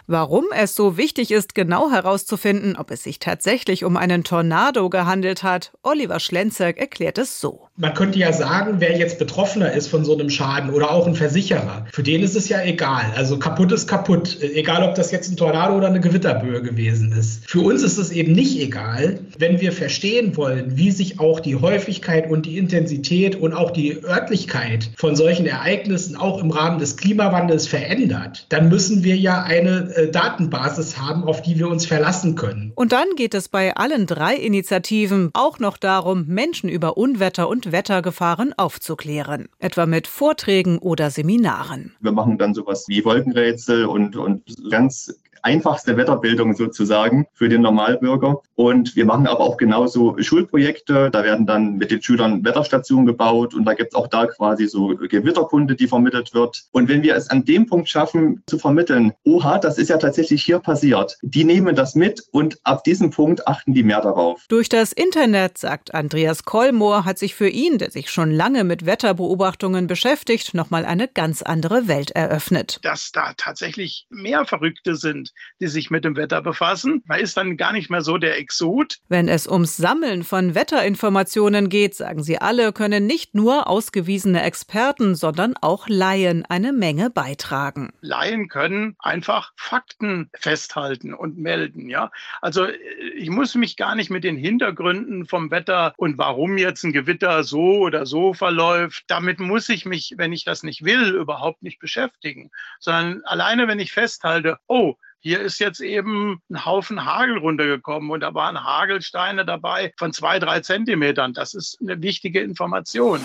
[0.06, 5.44] Warum es so wichtig ist, genau herauszufinden, ob es sich tatsächlich um einen Tornado gehandelt
[5.44, 7.68] hat, Oliver Schlenzerk erklärt es so.
[7.78, 11.16] Man könnte ja sagen, wer jetzt Betroffener ist von so einem Schaden oder auch ein
[11.16, 13.14] Versicherer, für den ist es ja egal.
[13.16, 17.48] Also kaputt ist kaputt, egal ob das jetzt ein Tornado oder eine Gewitterböe gewesen ist.
[17.48, 21.58] Für uns ist es eben nicht egal, wenn wir verstehen wollen, wie sich auch die
[21.58, 26.98] Häufigkeit und die Intensität und auch die Örtlichkeit von solchen Ereignissen auch im Rahmen des
[26.98, 32.34] Klimawandels verändert, dann müssen wir ja eine äh, Datenbasis haben, auf die wir uns verlassen
[32.34, 32.72] können.
[32.74, 37.72] Und dann geht es bei allen drei Initiativen auch noch darum, Menschen über Unwetter und
[37.72, 41.92] Wettergefahren aufzuklären, etwa mit Vorträgen oder Seminaren.
[42.02, 45.14] Wir machen dann sowas wie Wolkenrätsel und, und ganz
[45.44, 48.42] einfachste Wetterbildung sozusagen für den Normalbürger.
[48.56, 51.12] Und wir machen aber auch genauso Schulprojekte.
[51.12, 54.68] Da werden dann mit den Schülern Wetterstationen gebaut und da gibt es auch da quasi
[54.68, 56.64] so Gewitterkunde, die vermittelt wird.
[56.72, 60.44] Und wenn wir es an dem Punkt schaffen zu vermitteln, oha, das ist ja tatsächlich
[60.44, 64.46] hier passiert, die nehmen das mit und ab diesem Punkt achten die mehr darauf.
[64.48, 68.86] Durch das Internet, sagt Andreas Kollmoor, hat sich für ihn, der sich schon lange mit
[68.86, 72.80] Wetterbeobachtungen beschäftigt, nochmal eine ganz andere Welt eröffnet.
[72.84, 77.04] Dass da tatsächlich mehr Verrückte sind, die sich mit dem Wetter befassen.
[77.06, 78.98] Man ist dann gar nicht mehr so der Exot.
[79.10, 85.16] Wenn es ums Sammeln von Wetterinformationen geht, sagen sie alle, können nicht nur ausgewiesene Experten,
[85.16, 87.92] sondern auch Laien eine Menge beitragen.
[88.02, 92.12] Laien können einfach Fakten festhalten und melden, ja.
[92.42, 92.68] Also
[93.16, 97.44] ich muss mich gar nicht mit den Hintergründen vom Wetter und warum jetzt ein Gewitter
[97.44, 101.80] so oder so verläuft, damit muss ich mich, wenn ich das nicht will, überhaupt nicht
[101.80, 108.12] beschäftigen, sondern alleine wenn ich festhalte, oh, hier ist jetzt eben ein Haufen Hagel runtergekommen
[108.12, 111.34] und da waren Hagelsteine dabei von zwei, drei Zentimetern.
[111.34, 113.22] Das ist eine wichtige Information.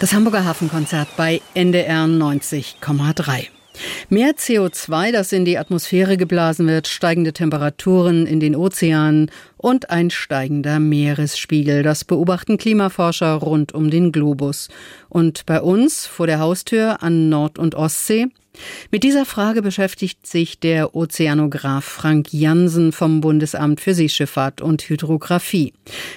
[0.00, 3.48] Das Hamburger Hafenkonzert bei NDR 90,3.
[4.08, 10.10] Mehr CO2, das in die Atmosphäre geblasen wird, steigende Temperaturen in den Ozeanen und ein
[10.10, 11.82] steigender Meeresspiegel.
[11.82, 14.68] Das beobachten Klimaforscher rund um den Globus.
[15.08, 18.28] Und bei uns vor der Haustür an Nord- und Ostsee
[18.90, 25.72] mit dieser Frage beschäftigt sich der Ozeanograph Frank Jansen vom Bundesamt für Seeschifffahrt und Hydrographie.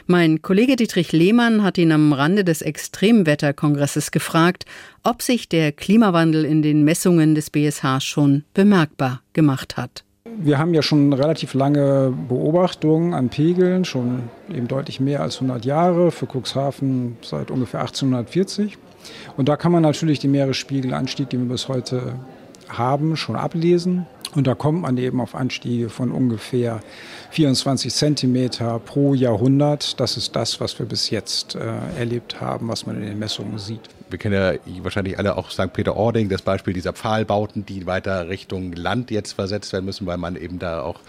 [0.08, 4.66] Mein Kollege Dietrich Lehmann hat ihn am Rande des Extremwetterkongresses gefragt,
[5.04, 10.04] ob sich der Klimawandel in den Messungen des BSH schon bemerkbar gemacht hat.
[10.38, 15.66] Wir haben ja schon relativ lange Beobachtungen an Pegeln, schon eben deutlich mehr als 100
[15.66, 18.78] Jahre, für Cuxhaven seit ungefähr 1840.
[19.38, 22.14] Und da kann man natürlich den Meeresspiegelanstieg, den wir bis heute
[22.70, 24.06] haben, schon ablesen.
[24.36, 26.82] Und da kommt man eben auf Anstiege von ungefähr
[27.32, 30.00] 24 Zentimeter pro Jahrhundert.
[30.00, 31.60] Das ist das, was wir bis jetzt äh,
[31.98, 35.74] erlebt haben, was man in den Messungen sieht wir kennen ja wahrscheinlich alle auch St.
[35.74, 40.36] Peter-Ording, das Beispiel dieser Pfahlbauten, die weiter Richtung Land jetzt versetzt werden müssen, weil man
[40.36, 40.99] eben da auch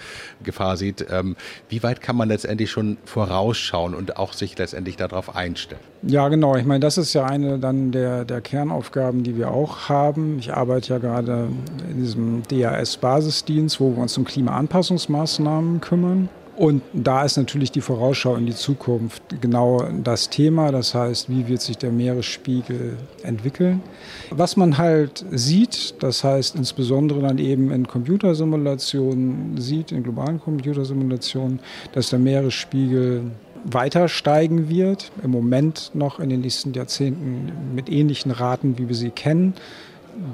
[0.42, 1.06] Gefahr sieht.
[1.10, 1.36] Ähm,
[1.68, 5.80] wie weit kann man letztendlich schon vorausschauen und auch sich letztendlich darauf einstellen?
[6.02, 6.56] Ja, genau.
[6.56, 10.38] Ich meine, das ist ja eine dann der, der Kernaufgaben, die wir auch haben.
[10.38, 11.48] Ich arbeite ja gerade
[11.90, 16.28] in diesem DAS-Basisdienst, wo wir uns um Klimaanpassungsmaßnahmen kümmern.
[16.56, 20.72] Und da ist natürlich die Vorausschau in die Zukunft genau das Thema.
[20.72, 23.82] Das heißt, wie wird sich der Meeresspiegel entwickeln?
[24.30, 31.60] Was man halt sieht, das heißt insbesondere dann eben in Computersimulationen sieht, in globalen Computersimulationen,
[31.92, 33.30] dass der Meeresspiegel
[33.64, 35.12] weiter steigen wird.
[35.22, 39.54] Im Moment noch in den nächsten Jahrzehnten mit ähnlichen Raten, wie wir sie kennen.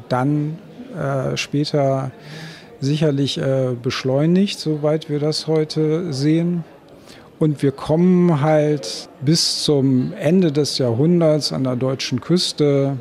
[0.08, 0.58] Dann
[0.96, 2.10] äh, später
[2.80, 6.64] sicherlich äh, beschleunigt, soweit wir das heute sehen.
[7.38, 12.96] Und wir kommen halt bis zum Ende des Jahrhunderts an der deutschen Küste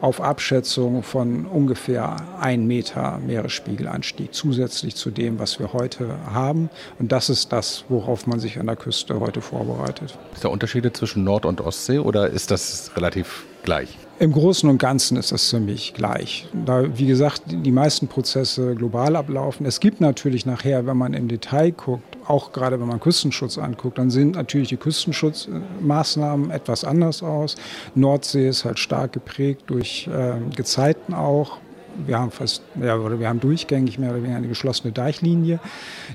[0.00, 6.68] auf Abschätzung von ungefähr ein Meter Meeresspiegelanstieg zusätzlich zu dem, was wir heute haben.
[6.98, 10.18] Und das ist das, worauf man sich an der Küste heute vorbereitet.
[10.34, 13.96] Ist da Unterschiede zwischen Nord- und Ostsee oder ist das relativ gleich?
[14.20, 16.46] Im Großen und Ganzen ist das ziemlich gleich.
[16.64, 19.66] Da, wie gesagt, die meisten Prozesse global ablaufen.
[19.66, 23.98] Es gibt natürlich nachher, wenn man im Detail guckt, auch gerade wenn man Küstenschutz anguckt,
[23.98, 27.56] dann sind natürlich die Küstenschutzmaßnahmen etwas anders aus.
[27.96, 31.58] Nordsee ist halt stark geprägt durch äh, Gezeiten auch
[32.06, 35.60] wir haben fast, ja, wir haben durchgängig mehr oder weniger eine geschlossene Deichlinie.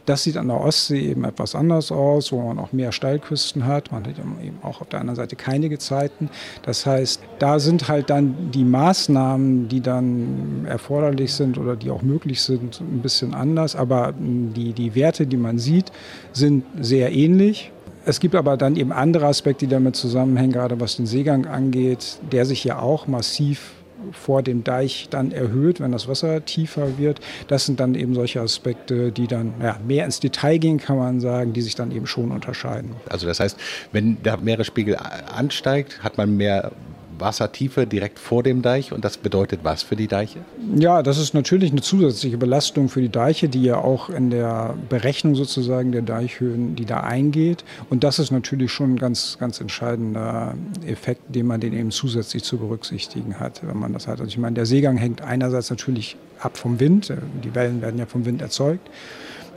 [0.06, 3.92] Das sieht an der Ostsee eben etwas anders aus, wo man auch mehr Steilküsten hat.
[3.92, 6.30] Man hat eben auch auf der anderen Seite keine Gezeiten.
[6.64, 12.02] Das heißt, da sind halt dann die Maßnahmen, die dann erforderlich sind oder die auch
[12.02, 13.76] möglich sind, ein bisschen anders.
[13.76, 15.92] Aber die, die Werte, die man sieht,
[16.34, 17.72] sind sehr ähnlich.
[18.06, 22.18] Es gibt aber dann eben andere Aspekte, die damit zusammenhängen, gerade was den Seegang angeht,
[22.32, 23.74] der sich ja auch massiv
[24.12, 27.20] vor dem Deich dann erhöht, wenn das Wasser tiefer wird.
[27.48, 31.20] Das sind dann eben solche Aspekte, die dann ja, mehr ins Detail gehen, kann man
[31.20, 32.92] sagen, die sich dann eben schon unterscheiden.
[33.10, 33.58] Also das heißt,
[33.92, 34.98] wenn der Meeresspiegel
[35.36, 36.72] ansteigt, hat man mehr
[37.20, 40.40] Wassertiefe direkt vor dem Deich und das bedeutet was für die Deiche?
[40.76, 44.76] Ja, das ist natürlich eine zusätzliche Belastung für die Deiche, die ja auch in der
[44.90, 47.64] Berechnung sozusagen der Deichhöhen, die da eingeht.
[47.90, 50.56] Und das ist natürlich schon ein ganz, ganz entscheidender
[50.86, 54.20] Effekt, den man den eben zusätzlich zu berücksichtigen hat, wenn man das hat.
[54.20, 57.14] Also ich meine, der Seegang hängt einerseits natürlich ab vom Wind.
[57.44, 58.90] Die Wellen werden ja vom Wind erzeugt.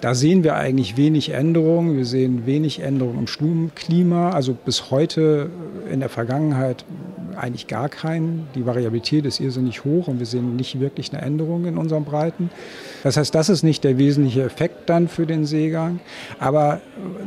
[0.03, 1.97] Da sehen wir eigentlich wenig Änderungen.
[1.97, 4.31] Wir sehen wenig Änderungen im Stromklima.
[4.31, 5.49] Also bis heute
[5.89, 6.85] in der Vergangenheit
[7.37, 8.47] eigentlich gar keinen.
[8.55, 12.51] Die Variabilität ist irrsinnig hoch und wir sehen nicht wirklich eine Änderung in unseren Breiten.
[13.03, 16.01] Das heißt, das ist nicht der wesentliche Effekt dann für den Seegang.
[16.39, 16.81] Aber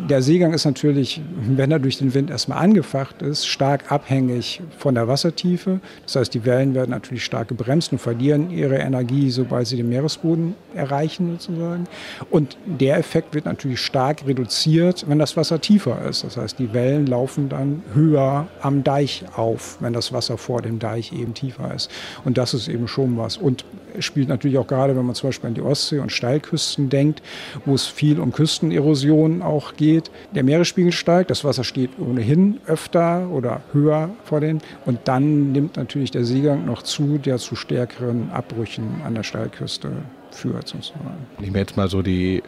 [0.10, 4.96] der Seegang ist natürlich, wenn er durch den Wind erstmal angefacht ist, stark abhängig von
[4.96, 5.80] der Wassertiefe.
[6.06, 9.90] Das heißt, die Wellen werden natürlich stark gebremst und verlieren ihre Energie, sobald sie den
[9.90, 11.86] Meeresboden erreichen sozusagen.
[12.30, 16.24] Und der Effekt wird natürlich stark reduziert, wenn das Wasser tiefer ist.
[16.24, 20.80] Das heißt, die Wellen laufen dann höher am Deich auf, wenn das Wasser vor dem
[20.80, 21.92] Deich eben tiefer ist.
[22.24, 23.38] Und das ist eben schon was.
[23.38, 23.66] Und
[24.00, 27.22] spielt natürlich auch gerade, wenn man zum Beispiel an die Ostsee und Steilküsten denkt,
[27.66, 30.12] wo es viel um Küstenerosion auch geht.
[30.34, 34.60] Der Meeresspiegel steigt, das Wasser steht ohnehin öfter oder höher vor den.
[34.86, 39.92] Und dann nimmt natürlich der Seegang noch zu, der zu stärkeren Abbrüchen an der Steilküste
[40.32, 40.68] führt.
[40.68, 41.28] Sozusagen.
[41.40, 42.44] Ich mir jetzt mal so die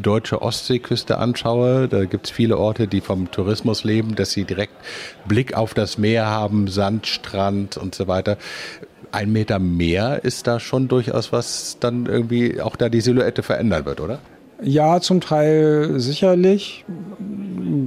[0.00, 4.74] deutsche Ostseeküste anschaue, da gibt es viele Orte, die vom Tourismus leben, dass sie direkt
[5.26, 8.36] Blick auf das Meer haben, Sand, Strand und so weiter.
[9.12, 13.84] Ein Meter mehr ist da schon durchaus was dann irgendwie auch da die Silhouette verändern
[13.84, 14.18] wird, oder?
[14.62, 16.84] Ja, zum Teil sicherlich.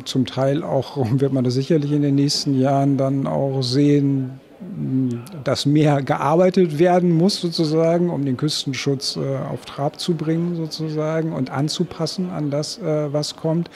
[0.05, 4.39] Zum Teil auch wird man das sicherlich in den nächsten Jahren dann auch sehen,
[5.45, 11.31] das Meer gearbeitet werden muss sozusagen, um den Küstenschutz äh, auf Trab zu bringen sozusagen
[11.31, 13.69] und anzupassen an das, äh, was kommt.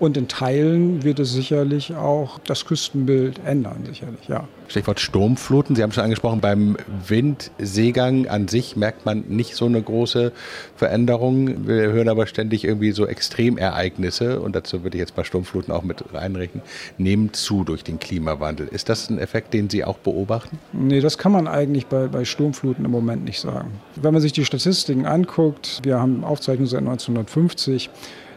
[0.00, 4.48] Und in Teilen wird es sicherlich auch das Küstenbild ändern, sicherlich, ja.
[4.66, 5.76] Stichwort Sturmfluten.
[5.76, 10.32] Sie haben schon angesprochen, beim Windseegang an sich merkt man nicht so eine große
[10.74, 11.68] Veränderung.
[11.68, 15.82] Wir hören aber ständig irgendwie so Extremereignisse und dazu würde ich jetzt bei Sturmfluten auch
[15.82, 16.62] mit reinrechnen,
[16.96, 18.66] nehmen zu durch den Klimawandel.
[18.68, 20.23] Ist das ein Effekt, den Sie auch beobachten?
[20.72, 23.72] Nee, das kann man eigentlich bei, bei Sturmfluten im Moment nicht sagen.
[23.96, 27.90] Wenn man sich die Statistiken anguckt, wir haben Aufzeichnungen seit 1950,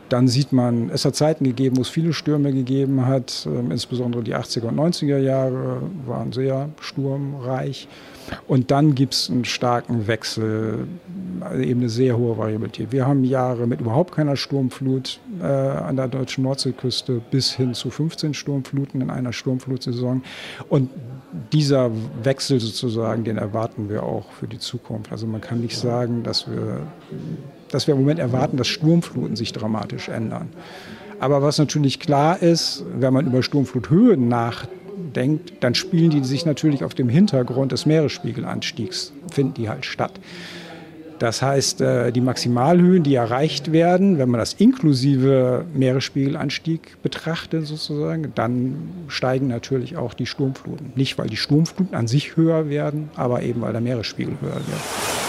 [0.10, 3.48] dann sieht man, es hat Zeiten gegeben, wo es viele Stürme gegeben hat.
[3.48, 7.88] Ähm, insbesondere die 80er und 90er Jahre waren sehr sturmreich.
[8.48, 10.88] Und dann gibt es einen starken Wechsel,
[11.40, 12.92] also eben eine sehr hohe Variabilität.
[12.92, 17.90] Wir haben Jahre mit überhaupt keiner Sturmflut äh, an der deutschen Nordseeküste bis hin zu
[17.90, 20.24] 15 Sturmfluten in einer Sturmflutsaison.
[20.68, 20.90] Und
[21.54, 21.92] dieser
[22.24, 25.12] Wechsel sozusagen, den erwarten wir auch für die Zukunft.
[25.12, 26.82] Also man kann nicht sagen, dass wir,
[27.72, 30.50] dass wir im Moment erwarten, dass Sturmfluten sich dramatisch ändern.
[31.20, 36.84] Aber was natürlich klar ist, wenn man über Sturmfluthöhen nachdenkt, dann spielen die sich natürlich
[36.84, 40.20] auf dem Hintergrund des Meeresspiegelanstiegs, finden die halt statt.
[41.20, 48.32] Das heißt, äh, die Maximalhöhen, die erreicht werden, wenn man das inklusive Meeresspiegelanstieg betrachtet sozusagen,
[48.36, 50.94] dann steigen natürlich auch die Sturmfluten.
[50.96, 55.27] Nicht, weil die Sturmfluten an sich höher werden, aber eben, weil der Meeresspiegel höher wird.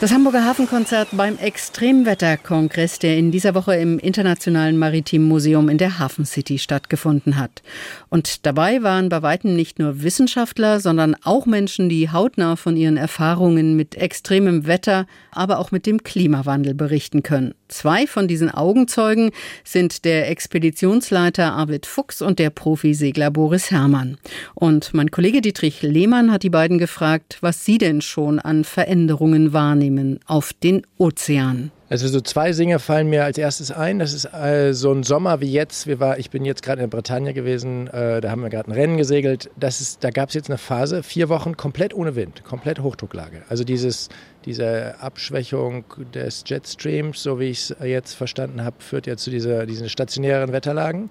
[0.00, 5.98] Das Hamburger Hafenkonzert beim Extremwetterkongress, der in dieser Woche im Internationalen Maritimen Museum in der
[5.98, 7.62] Hafen City stattgefunden hat.
[8.08, 12.96] Und dabei waren bei weitem nicht nur Wissenschaftler, sondern auch Menschen, die hautnah von ihren
[12.96, 17.52] Erfahrungen mit extremem Wetter, aber auch mit dem Klimawandel berichten können.
[17.70, 19.30] Zwei von diesen Augenzeugen
[19.64, 24.18] sind der Expeditionsleiter Arvid Fuchs und der Profisegler Boris Herrmann.
[24.54, 29.52] Und mein Kollege Dietrich Lehmann hat die beiden gefragt, was sie denn schon an Veränderungen
[29.52, 31.70] wahrnehmen auf den Ozean.
[31.90, 33.98] Also so zwei Dinge fallen mir als erstes ein.
[33.98, 35.88] Das ist äh, so ein Sommer wie jetzt.
[35.88, 37.88] Wir war, ich bin jetzt gerade in der Bretagne gewesen.
[37.88, 39.50] Äh, da haben wir gerade ein Rennen gesegelt.
[39.58, 43.42] Das ist, da gab es jetzt eine Phase, vier Wochen komplett ohne Wind, komplett Hochdrucklage.
[43.48, 44.08] Also dieses,
[44.44, 45.84] diese Abschwächung
[46.14, 50.52] des Jetstreams, so wie ich es jetzt verstanden habe, führt ja zu dieser, diesen stationären
[50.52, 51.10] Wetterlagen.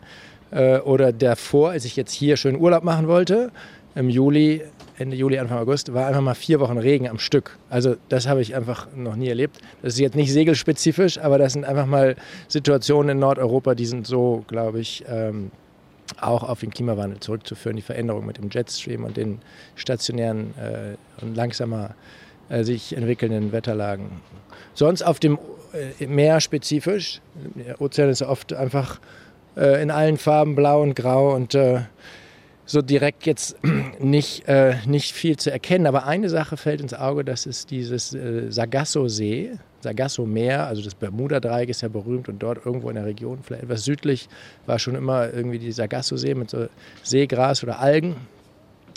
[0.52, 3.52] Äh, oder davor, als ich jetzt hier schön Urlaub machen wollte,
[3.96, 4.64] im Juli
[5.00, 7.58] Ende Juli, Anfang August, war einfach mal vier Wochen Regen am Stück.
[7.70, 9.58] Also das habe ich einfach noch nie erlebt.
[9.82, 12.18] Das ist jetzt nicht segelspezifisch, aber das sind einfach mal
[12.50, 15.52] Situationen in Nordeuropa, die sind so, glaube ich, ähm,
[16.20, 19.40] auch auf den Klimawandel zurückzuführen, die Veränderung mit dem Jetstream und den
[19.76, 21.96] stationären äh, und langsamer
[22.50, 24.10] äh, sich entwickelnden Wetterlagen.
[24.74, 25.38] Sonst auf dem
[26.00, 27.22] äh, Meer spezifisch,
[27.56, 29.00] der Ozean ist oft einfach
[29.56, 31.82] äh, in allen Farben blau und grau und äh,
[32.70, 33.58] so direkt jetzt
[34.00, 35.88] nicht, äh, nicht viel zu erkennen.
[35.88, 41.70] Aber eine Sache fällt ins Auge, das ist dieses äh, Sargasso-See, Sargasso-Meer, also das Bermuda-Dreieck
[41.70, 44.30] ist ja berühmt und dort irgendwo in der Region, vielleicht etwas südlich,
[44.68, 46.68] war schon immer irgendwie die Sargasso-See mit so
[47.02, 48.16] Seegras oder Algen.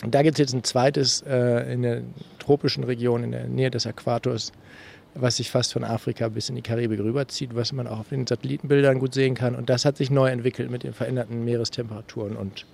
[0.05, 2.03] Und da gibt es jetzt ein zweites äh, in der
[2.41, 4.53] tropischen Region, in der Nähe des Äquators,
[5.15, 8.27] was sich fast von Afrika bis in die Karibik rüberzieht, was man auch auf den
[8.27, 9.55] Satellitenbildern gut sehen kann.
[9.55, 12.67] Und das hat sich neu entwickelt mit den veränderten Meerestemperaturen und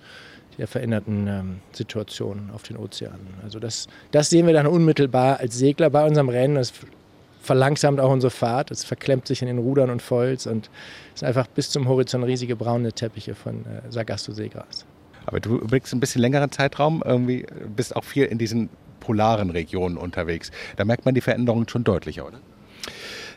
[0.59, 3.27] der veränderten ähm, Situation auf den Ozeanen.
[3.43, 6.55] Also das, das sehen wir dann unmittelbar als Segler bei unserem Rennen.
[6.55, 6.73] Das
[7.41, 10.69] verlangsamt auch unsere Fahrt, es verklemmt sich in den Rudern und Foils und
[11.13, 14.85] es sind einfach bis zum Horizont riesige braune Teppiche von äh, Sargasso-Seegras.
[15.25, 17.45] Aber du blickst ein bisschen längeren Zeitraum, irgendwie
[17.75, 20.51] bist auch viel in diesen polaren Regionen unterwegs.
[20.75, 22.39] Da merkt man die Veränderungen schon deutlicher, oder?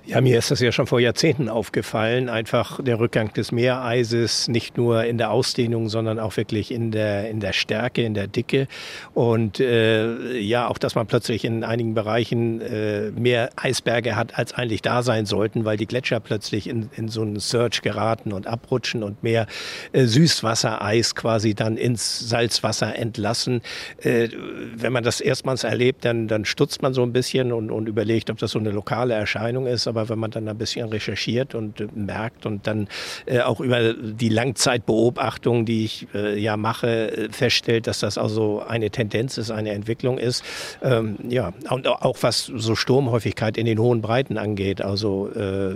[0.04, 2.28] Ja, mir ist das ja schon vor Jahrzehnten aufgefallen.
[2.28, 7.30] Einfach der Rückgang des Meereises, nicht nur in der Ausdehnung, sondern auch wirklich in der,
[7.30, 8.66] in der Stärke, in der Dicke.
[9.14, 14.52] Und äh, ja, auch, dass man plötzlich in einigen Bereichen äh, mehr Eisberge hat, als
[14.54, 18.48] eigentlich da sein sollten, weil die Gletscher plötzlich in, in so einen Surge geraten und
[18.48, 19.46] abrutschen und mehr
[19.92, 23.62] äh, Süßwassereis quasi dann ins Salzwasser entlassen.
[24.02, 24.30] Äh,
[24.74, 28.30] wenn man das erstmals erlebt, dann, dann stutzt man so ein bisschen und, und überlegt,
[28.30, 31.80] ob das so eine lokale Erscheinung ist aber wenn man dann ein bisschen recherchiert und
[31.80, 32.88] äh, merkt und dann
[33.26, 38.62] äh, auch über die Langzeitbeobachtung, die ich äh, ja mache, äh, feststellt, dass das also
[38.66, 40.42] eine Tendenz ist, eine Entwicklung ist.
[40.82, 44.80] Ähm, ja, und auch was so Sturmhäufigkeit in den hohen Breiten angeht.
[44.80, 45.74] Also äh,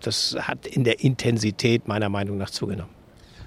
[0.00, 3.03] das hat in der Intensität meiner Meinung nach zugenommen.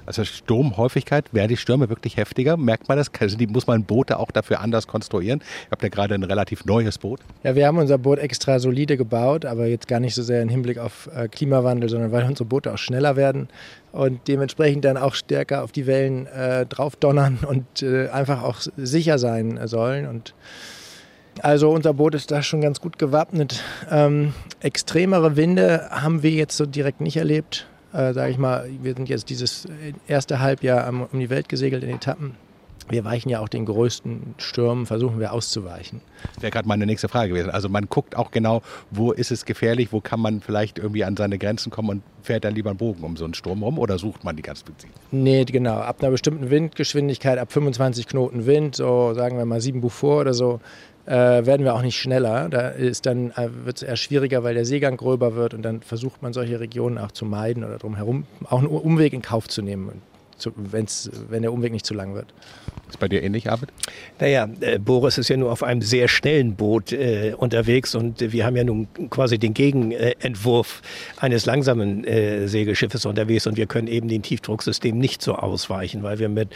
[0.08, 2.55] Also Sturmhäufigkeit, werden die Stürme wirklich heftiger?
[2.55, 3.12] Merkt man das?
[3.20, 5.41] Also die, muss man Boote auch dafür anders konstruieren?
[5.66, 7.20] Ihr habt ja gerade ein relativ neues Boot.
[7.43, 10.47] Ja, wir haben unser Boot extra solide gebaut, aber jetzt gar nicht so sehr im
[10.47, 13.49] Hinblick auf äh, Klimawandel, sondern weil unsere Boote auch schneller werden
[13.91, 19.20] und dementsprechend dann auch stärker auf die Wellen äh, draufdonnern und äh, einfach auch sicher
[19.20, 20.08] sein sollen.
[20.08, 20.34] Und
[21.41, 23.62] also unser Boot ist da schon ganz gut gewappnet.
[23.91, 27.68] Ähm, extremere Winde haben wir jetzt so direkt nicht erlebt.
[27.94, 29.68] Äh, Sage ich mal, wir sind jetzt dieses
[30.08, 32.36] erste Halbjahr um die Welt gesegelt in Etappen.
[32.90, 36.00] Wir weichen ja auch den größten Stürmen, versuchen wir auszuweichen.
[36.36, 37.50] Das wäre gerade meine nächste Frage gewesen.
[37.50, 38.62] Also man guckt auch genau,
[38.92, 42.46] wo ist es gefährlich, wo kann man vielleicht irgendwie an seine Grenzen kommen und fährt
[42.46, 44.94] dann lieber einen Bogen um so einen Sturm rum oder sucht man die ganz gezielt?
[45.12, 45.80] Nee, genau.
[45.80, 50.34] Ab einer bestimmten Windgeschwindigkeit, ab 25 Knoten Wind, so sagen wir mal 7 Beaufort oder
[50.34, 50.62] so,
[51.08, 52.49] äh, werden wir auch nicht schneller.
[52.49, 55.82] Da ist dann äh, wird es eher schwieriger, weil der Seegang gröber wird und dann
[55.82, 59.62] versucht man solche Regionen auch zu meiden oder drumherum auch einen Umweg in Kauf zu
[59.62, 60.01] nehmen,
[60.56, 62.34] wenn's, wenn der Umweg nicht zu lang wird.
[62.90, 63.70] Ist bei dir ähnlich, Arvid?
[64.20, 68.32] Naja, äh, Boris ist ja nur auf einem sehr schnellen Boot äh, unterwegs und äh,
[68.32, 70.82] wir haben ja nun quasi den Gegenentwurf
[71.18, 76.20] eines langsamen äh, Segelschiffes unterwegs und wir können eben den Tiefdrucksystem nicht so ausweichen, weil
[76.20, 76.50] wir mit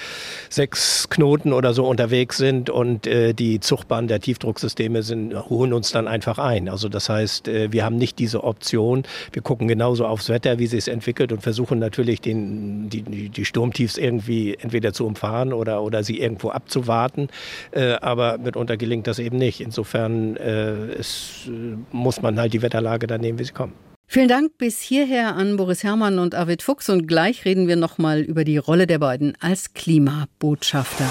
[0.50, 5.92] sechs Knoten oder so unterwegs sind und äh, die Zuchtbahnen der Tiefdrucksysteme sind, holen uns
[5.92, 6.70] dann einfach ein.
[6.70, 9.04] Also das heißt, äh, wir haben nicht diese Option.
[9.34, 13.46] Wir gucken genauso aufs Wetter, wie sich es entwickelt und versuchen natürlich den, die, die
[13.72, 17.30] Sturmtiefs irgendwie entweder zu umfahren oder, oder sie irgendwo abzuwarten.
[17.72, 19.62] Äh, aber mitunter gelingt das eben nicht.
[19.62, 23.74] Insofern äh, ist, äh, muss man halt die Wetterlage dann nehmen, wie sie kommen.
[24.08, 28.20] Vielen Dank bis hierher an Boris Herrmann und Arvid Fuchs und gleich reden wir nochmal
[28.20, 31.08] über die Rolle der beiden als Klimabotschafter.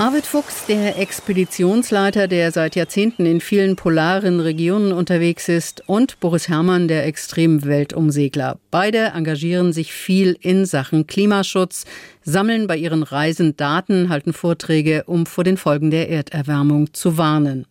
[0.00, 6.48] Arvid Fuchs, der Expeditionsleiter, der seit Jahrzehnten in vielen polaren Regionen unterwegs ist, und Boris
[6.48, 8.58] Herrmann, der Extremweltumsegler.
[8.70, 11.84] Beide engagieren sich viel in Sachen Klimaschutz,
[12.30, 17.66] sammeln bei ihren Reisen Daten, halten Vorträge, um vor den Folgen der Erderwärmung zu warnen.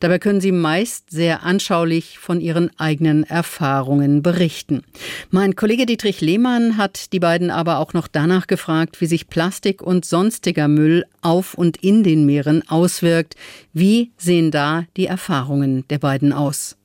[0.00, 4.82] Dabei können sie meist sehr anschaulich von ihren eigenen Erfahrungen berichten.
[5.30, 9.82] Mein Kollege Dietrich Lehmann hat die beiden aber auch noch danach gefragt, wie sich Plastik
[9.82, 13.34] und sonstiger Müll auf und in den Meeren auswirkt.
[13.72, 16.76] Wie sehen da die Erfahrungen der beiden aus?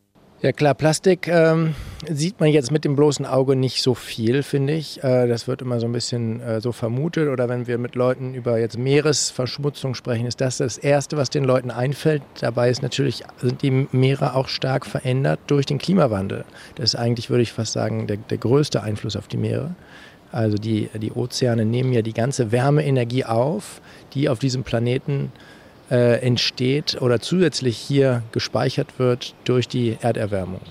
[0.41, 1.75] Ja klar, Plastik ähm,
[2.09, 5.03] sieht man jetzt mit dem bloßen Auge nicht so viel, finde ich.
[5.03, 7.27] Äh, das wird immer so ein bisschen äh, so vermutet.
[7.27, 11.43] Oder wenn wir mit Leuten über jetzt Meeresverschmutzung sprechen, ist das das Erste, was den
[11.43, 12.21] Leuten einfällt.
[12.39, 16.45] Dabei ist natürlich, sind die Meere auch stark verändert durch den Klimawandel.
[16.75, 19.75] Das ist eigentlich, würde ich fast sagen, der, der größte Einfluss auf die Meere.
[20.31, 23.81] Also die, die Ozeane nehmen ja die ganze Wärmeenergie auf,
[24.13, 25.48] die auf diesem Planeten äh,
[25.91, 30.61] äh, entsteht oder zusätzlich hier gespeichert wird durch die Erderwärmung.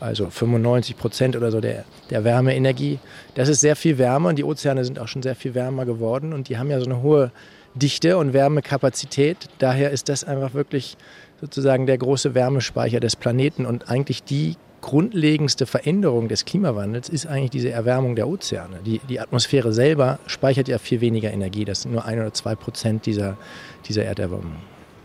[0.00, 2.98] Also 95 Prozent oder so der, der Wärmeenergie.
[3.34, 6.32] Das ist sehr viel wärmer und die Ozeane sind auch schon sehr viel wärmer geworden
[6.32, 7.30] und die haben ja so eine hohe
[7.74, 9.48] Dichte und Wärmekapazität.
[9.58, 10.96] Daher ist das einfach wirklich
[11.40, 17.50] sozusagen der große Wärmespeicher des Planeten und eigentlich die grundlegendste Veränderung des Klimawandels ist eigentlich
[17.50, 18.80] diese Erwärmung der Ozeane.
[18.84, 21.64] Die, die Atmosphäre selber speichert ja viel weniger Energie.
[21.64, 23.38] Das sind nur ein oder zwei Prozent dieser,
[23.86, 24.56] dieser Erderwärmung.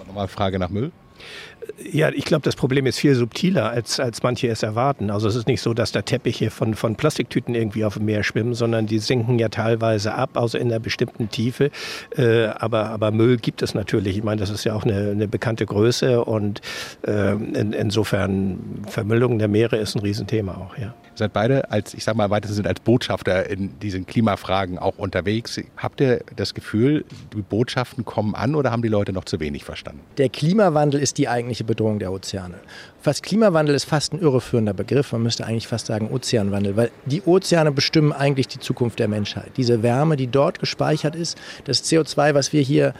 [0.05, 0.91] Nochmal Frage nach Müll.
[1.91, 5.09] Ja, ich glaube, das Problem ist viel subtiler, als, als manche es erwarten.
[5.09, 8.23] Also es ist nicht so, dass da Teppiche von, von Plastiktüten irgendwie auf dem Meer
[8.23, 11.71] schwimmen, sondern die sinken ja teilweise ab, außer in einer bestimmten Tiefe.
[12.15, 14.17] Äh, aber, aber Müll gibt es natürlich.
[14.17, 16.61] Ich meine, das ist ja auch eine, eine bekannte Größe und
[17.07, 22.03] äh, in, insofern Vermüllung der Meere ist ein Riesenthema auch, ja seid beide als, ich
[22.03, 25.59] sag mal, weiter sind als Botschafter in diesen Klimafragen auch unterwegs.
[25.77, 27.05] Habt ihr das Gefühl,
[27.35, 30.01] die Botschaften kommen an oder haben die Leute noch zu wenig verstanden?
[30.17, 32.59] Der Klimawandel ist die eigentliche Bedrohung der Ozeane.
[33.01, 35.11] Fast Klimawandel ist fast ein irreführender Begriff.
[35.13, 39.51] Man müsste eigentlich fast sagen Ozeanwandel, weil die Ozeane bestimmen eigentlich die Zukunft der Menschheit.
[39.57, 42.93] Diese Wärme, die dort gespeichert ist, das CO2, was wir hier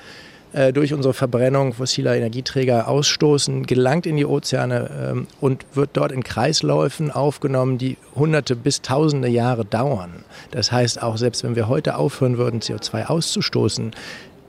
[0.52, 6.12] äh, durch unsere Verbrennung fossiler Energieträger ausstoßen, gelangt in die Ozeane ähm, und wird dort
[6.12, 10.24] in Kreisläufen aufgenommen, die hunderte bis tausende Jahre dauern.
[10.50, 13.92] Das heißt, auch selbst wenn wir heute aufhören würden, CO2 auszustoßen,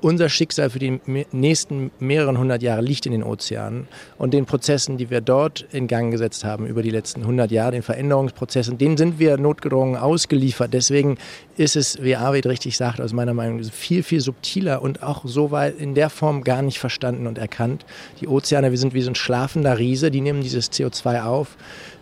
[0.02, 1.00] unser Schicksal für die
[1.32, 3.88] nächsten mehreren hundert Jahre liegt in den Ozeanen
[4.18, 7.72] und den Prozessen, die wir dort in Gang gesetzt haben über die letzten hundert Jahre,
[7.72, 10.72] den Veränderungsprozessen, denen sind wir notgedrungen ausgeliefert.
[10.72, 11.18] Deswegen
[11.56, 15.50] ist es, wie Arvid richtig sagt, aus meiner Meinung viel, viel subtiler und auch so
[15.50, 17.84] weit in der Form gar nicht verstanden und erkannt.
[18.20, 21.56] Die Ozeane, wir sind wie so ein schlafender Riese, die nehmen dieses CO2 auf,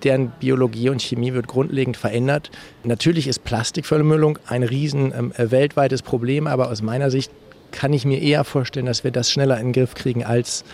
[0.05, 2.51] deren Biologie und Chemie wird grundlegend verändert.
[2.85, 7.33] Natürlich ist Plastikvermüllung ein riesen ähm, weltweites Problem, aber aus meiner Sicht
[7.73, 10.65] kann ich mir eher vorstellen, dass wir das schneller in den Griff kriegen als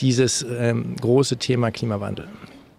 [0.00, 2.28] dieses ähm, große Thema Klimawandel.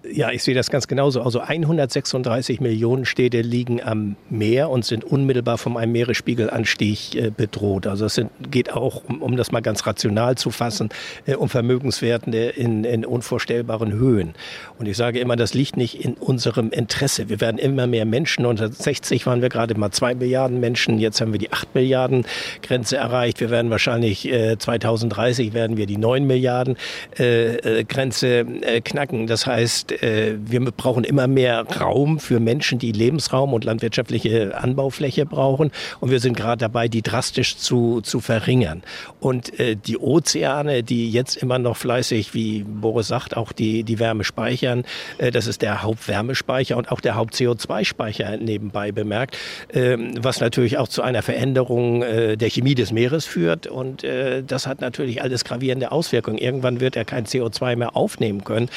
[0.04, 1.22] Ja, ich sehe das ganz genauso.
[1.22, 7.86] Also 136 Millionen Städte liegen am Meer und sind unmittelbar von einem Meeresspiegelanstieg äh, bedroht.
[7.86, 10.88] Also es sind, geht auch, um, um, das mal ganz rational zu fassen,
[11.26, 14.36] äh, um Vermögenswerten in, in, unvorstellbaren Höhen.
[14.78, 17.28] Und ich sage immer, das liegt nicht in unserem Interesse.
[17.28, 18.46] Wir werden immer mehr Menschen.
[18.46, 20.98] Unter 60 waren wir gerade mal zwei Milliarden Menschen.
[21.00, 22.26] Jetzt haben wir die acht Milliarden
[22.62, 23.42] Grenze erreicht.
[23.42, 26.78] Wir werden wahrscheinlich äh, 2030 werden wir die neun Milliarden
[27.20, 29.28] äh, äh, Grenze äh, knacken.
[29.28, 35.26] Das heißt, äh, wir brauchen immer mehr Raum für Menschen, die Lebensraum und landwirtschaftliche Anbaufläche
[35.26, 35.72] brauchen.
[36.00, 38.84] Und wir sind gerade dabei, die drastisch zu, zu verringern.
[39.20, 44.00] Und äh, die Ozeane, die jetzt immer noch fleißig, wie Boris sagt, auch die, die
[44.00, 44.84] Wärme speichern,
[45.18, 49.38] äh, das ist der Hauptwärmespeicher und auch der Haupt-CO2-Speicher nebenbei bemerkt,
[49.74, 53.68] ähm, was natürlich auch zu einer Veränderung der Chemie des Meeres führt.
[53.68, 56.38] Und das hat natürlich alles gravierende Auswirkungen.
[56.38, 58.70] Irgendwann wird er kein CO2 mehr aufnehmen können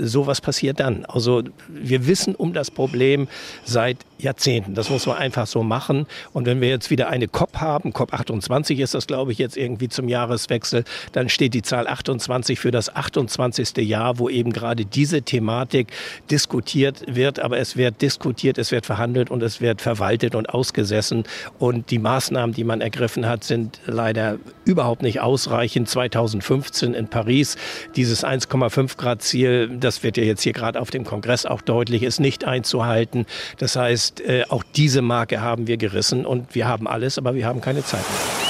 [0.00, 1.04] sowas passiert dann.
[1.04, 3.28] Also wir wissen um das Problem
[3.64, 4.74] seit Jahrzehnten.
[4.74, 6.06] Das muss man einfach so machen.
[6.32, 9.56] Und wenn wir jetzt wieder eine COP haben, COP 28 ist das, glaube ich, jetzt
[9.56, 13.76] irgendwie zum Jahreswechsel, dann steht die Zahl 28 für das 28.
[13.78, 15.88] Jahr, wo eben gerade diese Thematik
[16.30, 17.38] diskutiert wird.
[17.40, 21.24] Aber es wird diskutiert, es wird verhandelt und es wird verwaltet und ausgesessen.
[21.58, 25.88] Und die Maßnahmen, die man ergriffen hat, sind leider überhaupt nicht ausreichend.
[25.88, 27.56] 2015 in Paris,
[27.94, 32.02] dieses 1,5 Grad Ziel, das wird ja jetzt hier gerade auf dem Kongress auch deutlich,
[32.02, 33.24] ist nicht einzuhalten.
[33.56, 37.46] Das heißt, äh, auch diese Marke haben wir gerissen und wir haben alles, aber wir
[37.46, 38.48] haben keine Zeit mehr.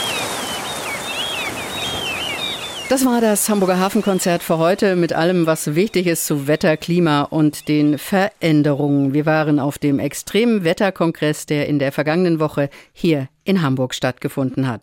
[2.88, 7.22] Das war das Hamburger Hafenkonzert für heute mit allem, was wichtig ist zu Wetter, Klima
[7.22, 9.12] und den Veränderungen.
[9.12, 14.66] Wir waren auf dem extremen Wetterkongress, der in der vergangenen Woche hier in Hamburg stattgefunden
[14.66, 14.80] hat.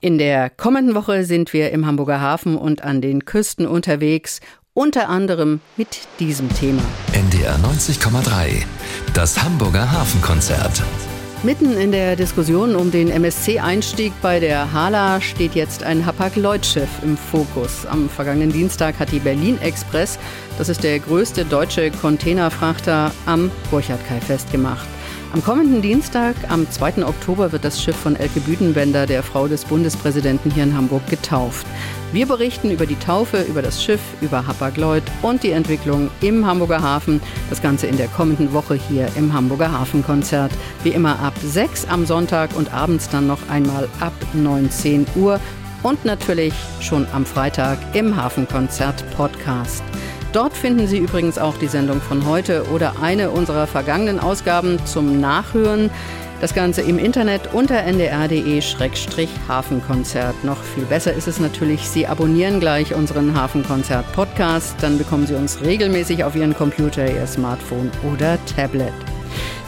[0.00, 4.40] In der kommenden Woche sind wir im Hamburger Hafen und an den Küsten unterwegs
[4.76, 6.82] unter anderem mit diesem Thema.
[7.12, 8.64] NDR 90,3,
[9.14, 10.82] das Hamburger Hafenkonzert.
[11.42, 17.16] Mitten in der Diskussion um den MSC-Einstieg bei der Hala steht jetzt ein Hapag-Lloyd-Schiff im
[17.16, 17.86] Fokus.
[17.86, 20.18] Am vergangenen Dienstag hat die Berlin Express,
[20.58, 24.86] das ist der größte deutsche Containerfrachter, am Burchardkai festgemacht.
[25.32, 27.04] Am kommenden Dienstag, am 2.
[27.04, 31.66] Oktober, wird das Schiff von Elke Büdenbender, der Frau des Bundespräsidenten hier in Hamburg, getauft.
[32.16, 36.80] Wir berichten über die Taufe, über das Schiff, über Hapag-Lloyd und die Entwicklung im Hamburger
[36.80, 37.20] Hafen.
[37.50, 40.50] Das Ganze in der kommenden Woche hier im Hamburger Hafenkonzert.
[40.82, 45.38] Wie immer ab 6 am Sonntag und abends dann noch einmal ab 19 Uhr.
[45.82, 49.82] Und natürlich schon am Freitag im Hafenkonzert Podcast.
[50.32, 55.20] Dort finden Sie übrigens auch die Sendung von heute oder eine unserer vergangenen Ausgaben zum
[55.20, 55.90] Nachhören.
[56.40, 60.44] Das Ganze im Internet unter ndr.de-hafenkonzert.
[60.44, 64.74] Noch viel besser ist es natürlich, Sie abonnieren gleich unseren Hafenkonzert-Podcast.
[64.82, 68.92] Dann bekommen Sie uns regelmäßig auf Ihren Computer, Ihr Smartphone oder Tablet.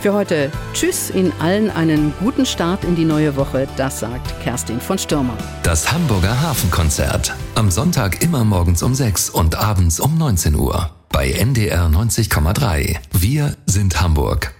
[0.00, 3.66] Für heute Tschüss, Ihnen allen einen guten Start in die neue Woche.
[3.76, 5.36] Das sagt Kerstin von Stürmer.
[5.62, 7.34] Das Hamburger Hafenkonzert.
[7.54, 10.90] Am Sonntag immer morgens um 6 und abends um 19 Uhr.
[11.08, 12.96] Bei NDR 90,3.
[13.12, 14.57] Wir sind Hamburg.